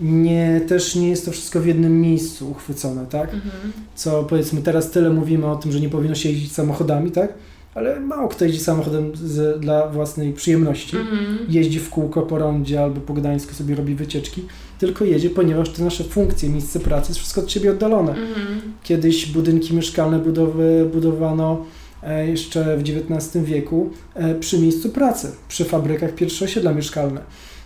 [0.00, 3.34] Nie, też nie jest to wszystko w jednym miejscu uchwycone, tak?
[3.34, 3.72] Mhm.
[3.94, 7.32] co powiedzmy teraz tyle mówimy o tym, że nie powinno się jeździć samochodami, tak?
[7.74, 10.96] Ale mało kto jeździ samochodem z, dla własnej przyjemności.
[10.96, 11.38] Mhm.
[11.48, 14.42] Jeździ w kółko po rondzie albo po Gdańsku sobie robi wycieczki,
[14.78, 18.10] tylko jedzie, ponieważ te nasze funkcje, miejsce pracy jest wszystko od siebie oddalone.
[18.10, 18.60] Mhm.
[18.82, 21.64] Kiedyś budynki mieszkalne budowy, budowano
[22.02, 27.20] e, jeszcze w XIX wieku e, przy miejscu pracy, przy fabrykach pierwsze osiedla mieszkalne.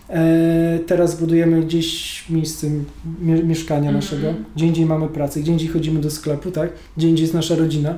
[0.09, 2.67] E, Teraz budujemy gdzieś miejsce
[3.21, 3.95] mie- mieszkania Mhm.
[3.95, 6.69] naszego, gdzie indziej mamy pracę, gdzie indziej chodzimy do sklepu, tak?
[6.97, 7.97] Gdzie indziej jest nasza rodzina.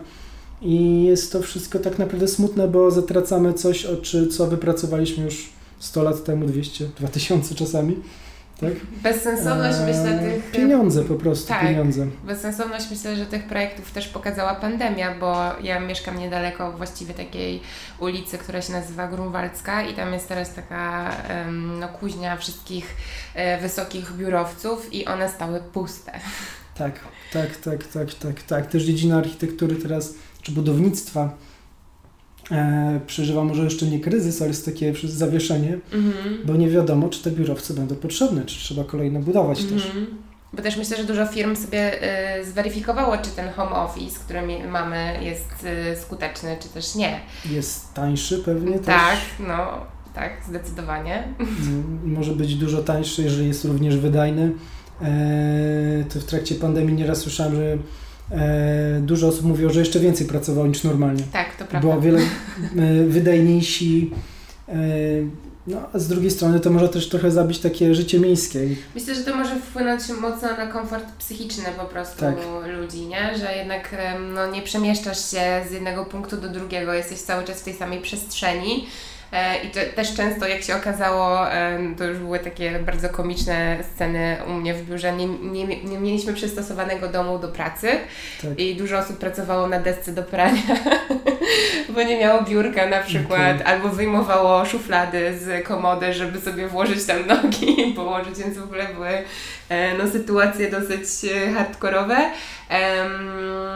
[0.62, 5.50] I jest to wszystko tak naprawdę smutne, bo zatracamy coś, o czy, co wypracowaliśmy już
[5.80, 7.96] 100 lat temu, 200, 2000 czasami.
[8.62, 8.74] Tak?
[9.04, 10.52] Bezsensowność, myślę, E, tych...
[10.52, 11.62] Pieniądze po prostu, Tak.
[11.62, 12.08] pieniądze.
[12.26, 17.62] Bezsensowność myślę, że tych projektów też pokazała pandemia, bo ja mieszkam niedaleko właściwie takiej
[18.00, 21.12] ulicy, która się nazywa Grunwaldzka i tam jest teraz taka
[21.80, 22.96] no, kuźnia wszystkich
[23.36, 26.12] e, wysokich biurowców i one stały puste.
[26.78, 27.00] Tak,
[27.34, 28.68] tak, tak, tak, tak, tak.
[28.68, 31.38] Też dziedzina architektury teraz, czy budownictwa
[32.52, 36.38] e, przeżywa może jeszcze nie kryzys, ale jest takie zawieszenie, Mhm.
[36.46, 39.86] bo nie wiadomo, czy te biurowce będą potrzebne, czy trzeba kolejne budować też.
[39.86, 40.08] Mhm.
[40.54, 41.94] Bo też myślę, że dużo firm sobie
[42.40, 47.20] y, zweryfikowało, czy ten home office, który mamy, jest y, skuteczny, czy też nie.
[47.50, 49.20] Jest tańszy pewnie Tak, też.
[49.48, 49.68] no
[50.16, 51.24] tak, zdecydowanie.
[51.40, 54.52] Mm, Może być dużo tańszy, jeżeli jest również wydajny.
[55.02, 57.78] E, to w trakcie pandemii nieraz słyszałem, że
[59.02, 61.24] dużo osób mówiło, że jeszcze więcej pracowało niż normalnie.
[61.34, 61.80] Tak, to prawda.
[61.80, 64.12] Było o wiele e, wydajniejsi.
[64.70, 64.74] E,
[65.68, 68.60] no, a z drugiej strony to może też trochę zabić takie życie miejskie.
[68.96, 72.36] Myślę, że to może wpłynąć mocno na komfort psychiczny po prostu Tak.
[72.80, 73.38] ludzi, nie?
[73.38, 73.96] Że jednak
[74.34, 78.02] no, nie przemieszczasz się z jednego punktu do drugiego, jesteś cały czas w tej samej
[78.02, 78.86] przestrzeni.
[79.32, 81.40] E, I to też często, jak się okazało,
[81.98, 85.14] to już były takie bardzo komiczne sceny u mnie w biurze.
[85.14, 87.88] Nie, nie, nie mieliśmy przystosowanego domu do pracy
[88.42, 88.60] Tak.
[88.60, 90.62] i dużo osób pracowało na desce do prania,
[91.96, 93.74] bo nie miało biurka na przykład, Okej.
[93.74, 98.86] albo wyjmowało szuflady z komody, żeby sobie włożyć tam nogi i położyć, więc w ogóle
[98.94, 99.10] były
[99.98, 102.18] no, sytuacje dosyć e, hardkorowe.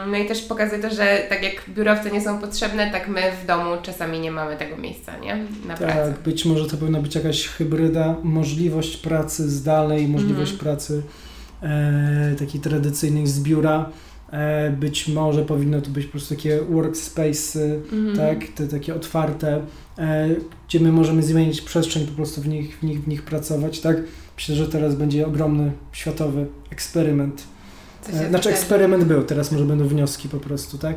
[0.06, 3.46] No i też pokazuje to, że tak jak biurowce nie są potrzebne, tak my w
[3.46, 5.36] domu czasami nie mamy tego miejsca, nie?
[5.66, 6.12] Na pracę.
[6.14, 10.58] Tak, być może to powinna być jakaś hybryda, możliwość pracy zdalnej, możliwość Mhm.
[10.58, 11.02] pracy
[11.62, 13.90] e, takiej tradycyjnej z biura.
[14.32, 18.16] E, być może powinno to być po prostu takie workspace, Mhm.
[18.16, 19.60] tak, te takie otwarte,
[19.98, 20.28] e,
[20.68, 23.96] gdzie my możemy zmienić przestrzeń, po prostu w nich, w nich, w nich pracować, tak.
[24.36, 27.42] Myślę, że teraz będzie ogromny światowy eksperyment.
[28.08, 28.48] E, znaczy wydarzy.
[28.48, 30.96] eksperyment był, teraz może będą wnioski po prostu, tak?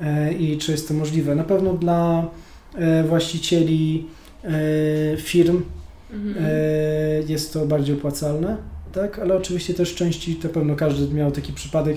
[0.00, 1.34] E, I czy jest to możliwe?
[1.34, 2.28] Na pewno dla
[2.74, 4.06] e, właścicieli
[5.18, 5.62] firm
[6.12, 6.46] Mhm.
[7.28, 8.56] jest to bardziej opłacalne,
[8.92, 9.18] tak?
[9.18, 11.96] Ale oczywiście też części, to pewno każdy miał taki przypadek,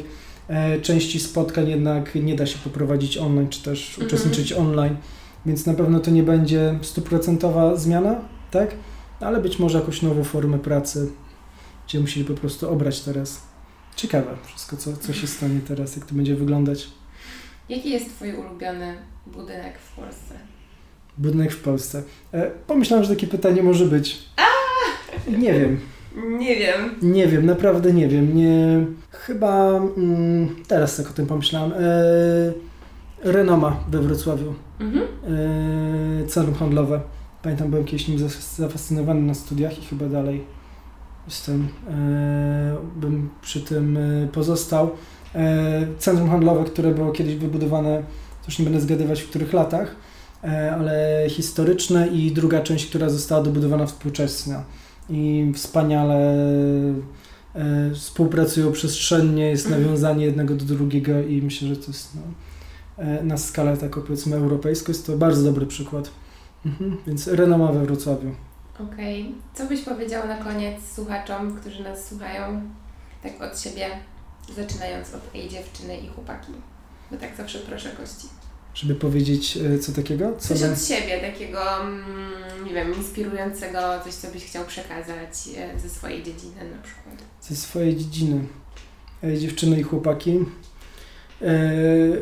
[0.82, 4.07] części spotkań jednak nie da się poprowadzić online, czy też Mhm.
[4.07, 4.95] uczestniczyć online,
[5.45, 8.15] więc na pewno to nie będzie stuprocentowa zmiana,
[8.51, 8.71] tak?
[9.20, 11.11] Ale być może jakąś nową formę pracy,
[11.88, 13.41] gdzie musieli po prostu obrać teraz.
[13.95, 16.89] Ciekawe wszystko, co, co się stanie teraz, jak to będzie wyglądać.
[17.70, 18.97] Jaki jest Twój ulubiony
[19.28, 20.34] budynek w Polsce?
[21.18, 22.03] Budynek w Polsce.
[22.32, 24.30] E, pomyślałem, że takie pytanie może być.
[25.38, 25.80] Nie wiem.
[26.39, 26.95] Nie wiem.
[27.01, 28.36] Nie wiem, naprawdę nie wiem.
[28.36, 31.72] Nie, chyba mm, teraz tak o tym pomyślałem.
[31.74, 31.78] E,
[33.24, 34.53] Renoma we Wrocławiu.
[34.80, 35.03] Mhm.
[36.24, 37.01] E, centrum handlowe.
[37.48, 38.20] Pamiętam, byłem kiedyś nim
[38.58, 40.43] zafascynowany na studiach i chyba dalej
[41.28, 41.68] jestem.
[41.89, 44.91] E, bym przy tym e, pozostał.
[45.36, 48.04] E, centrum handlowe, które było kiedyś wybudowane,
[48.48, 49.95] już nie będę zgadywać w których latach,
[50.74, 54.56] ale historyczne i druga część, która została dobudowana współcześnie.
[55.10, 56.36] I wspaniale
[57.93, 59.84] współpracują przestrzennie, jest Mhm.
[59.84, 62.22] nawiązanie jednego do drugiego i myślę, że to jest no,
[63.24, 66.10] na skalę taką powiedzmy europejską jest to bardzo dobry przykład.
[66.66, 66.97] Mhm.
[67.08, 68.36] Więc renoma we Wrocławiu.
[68.80, 69.36] Okej.
[69.53, 72.62] Co byś powiedział na koniec słuchaczom, którzy nas słuchają,
[73.24, 73.88] tak od siebie,
[74.55, 76.51] zaczynając od ej dziewczyny i chłopaki?
[77.12, 78.28] Bo tak zawsze proszę gości.
[78.74, 80.34] Żeby powiedzieć e, co takiego?
[80.39, 82.05] Co Coś bym- od siebie, takiego, mm,
[82.66, 87.16] nie wiem, inspirującego, coś, co byś chciał przekazać e, ze swojej dziedziny na przykład.
[87.41, 88.41] ze swojej dziedziny.
[89.24, 90.39] E, Dziewczyny i chłopaki.
[91.41, 91.71] E,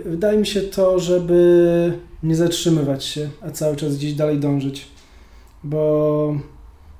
[0.05, 4.88] Wydaje mi się to, żeby nie zatrzymywać się, a cały czas gdzieś dalej dążyć.
[5.63, 6.36] Bo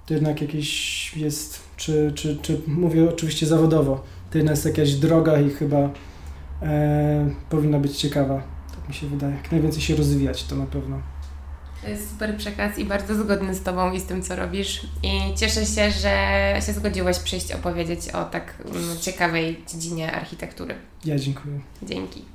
[0.05, 5.39] to jednak jakieś jest, czy, czy, czy mówię oczywiście zawodowo, to jednak jest jakaś droga
[5.39, 5.89] i chyba
[6.61, 8.43] e, powinna być ciekawa.
[8.76, 9.36] Tak mi się wydaje.
[9.36, 11.14] Jak najwięcej się rozwijać, to na pewno.
[11.86, 14.82] To jest super przekaz i bardzo zgodny z Tobą i z tym, co robisz.
[15.04, 20.76] I cieszę się, że się zgodziłeś przyjść opowiedzieć o tak mm, ciekawej dziedzinie architektury.
[21.06, 21.60] Ja dziękuję.
[21.84, 22.35] Dzięki.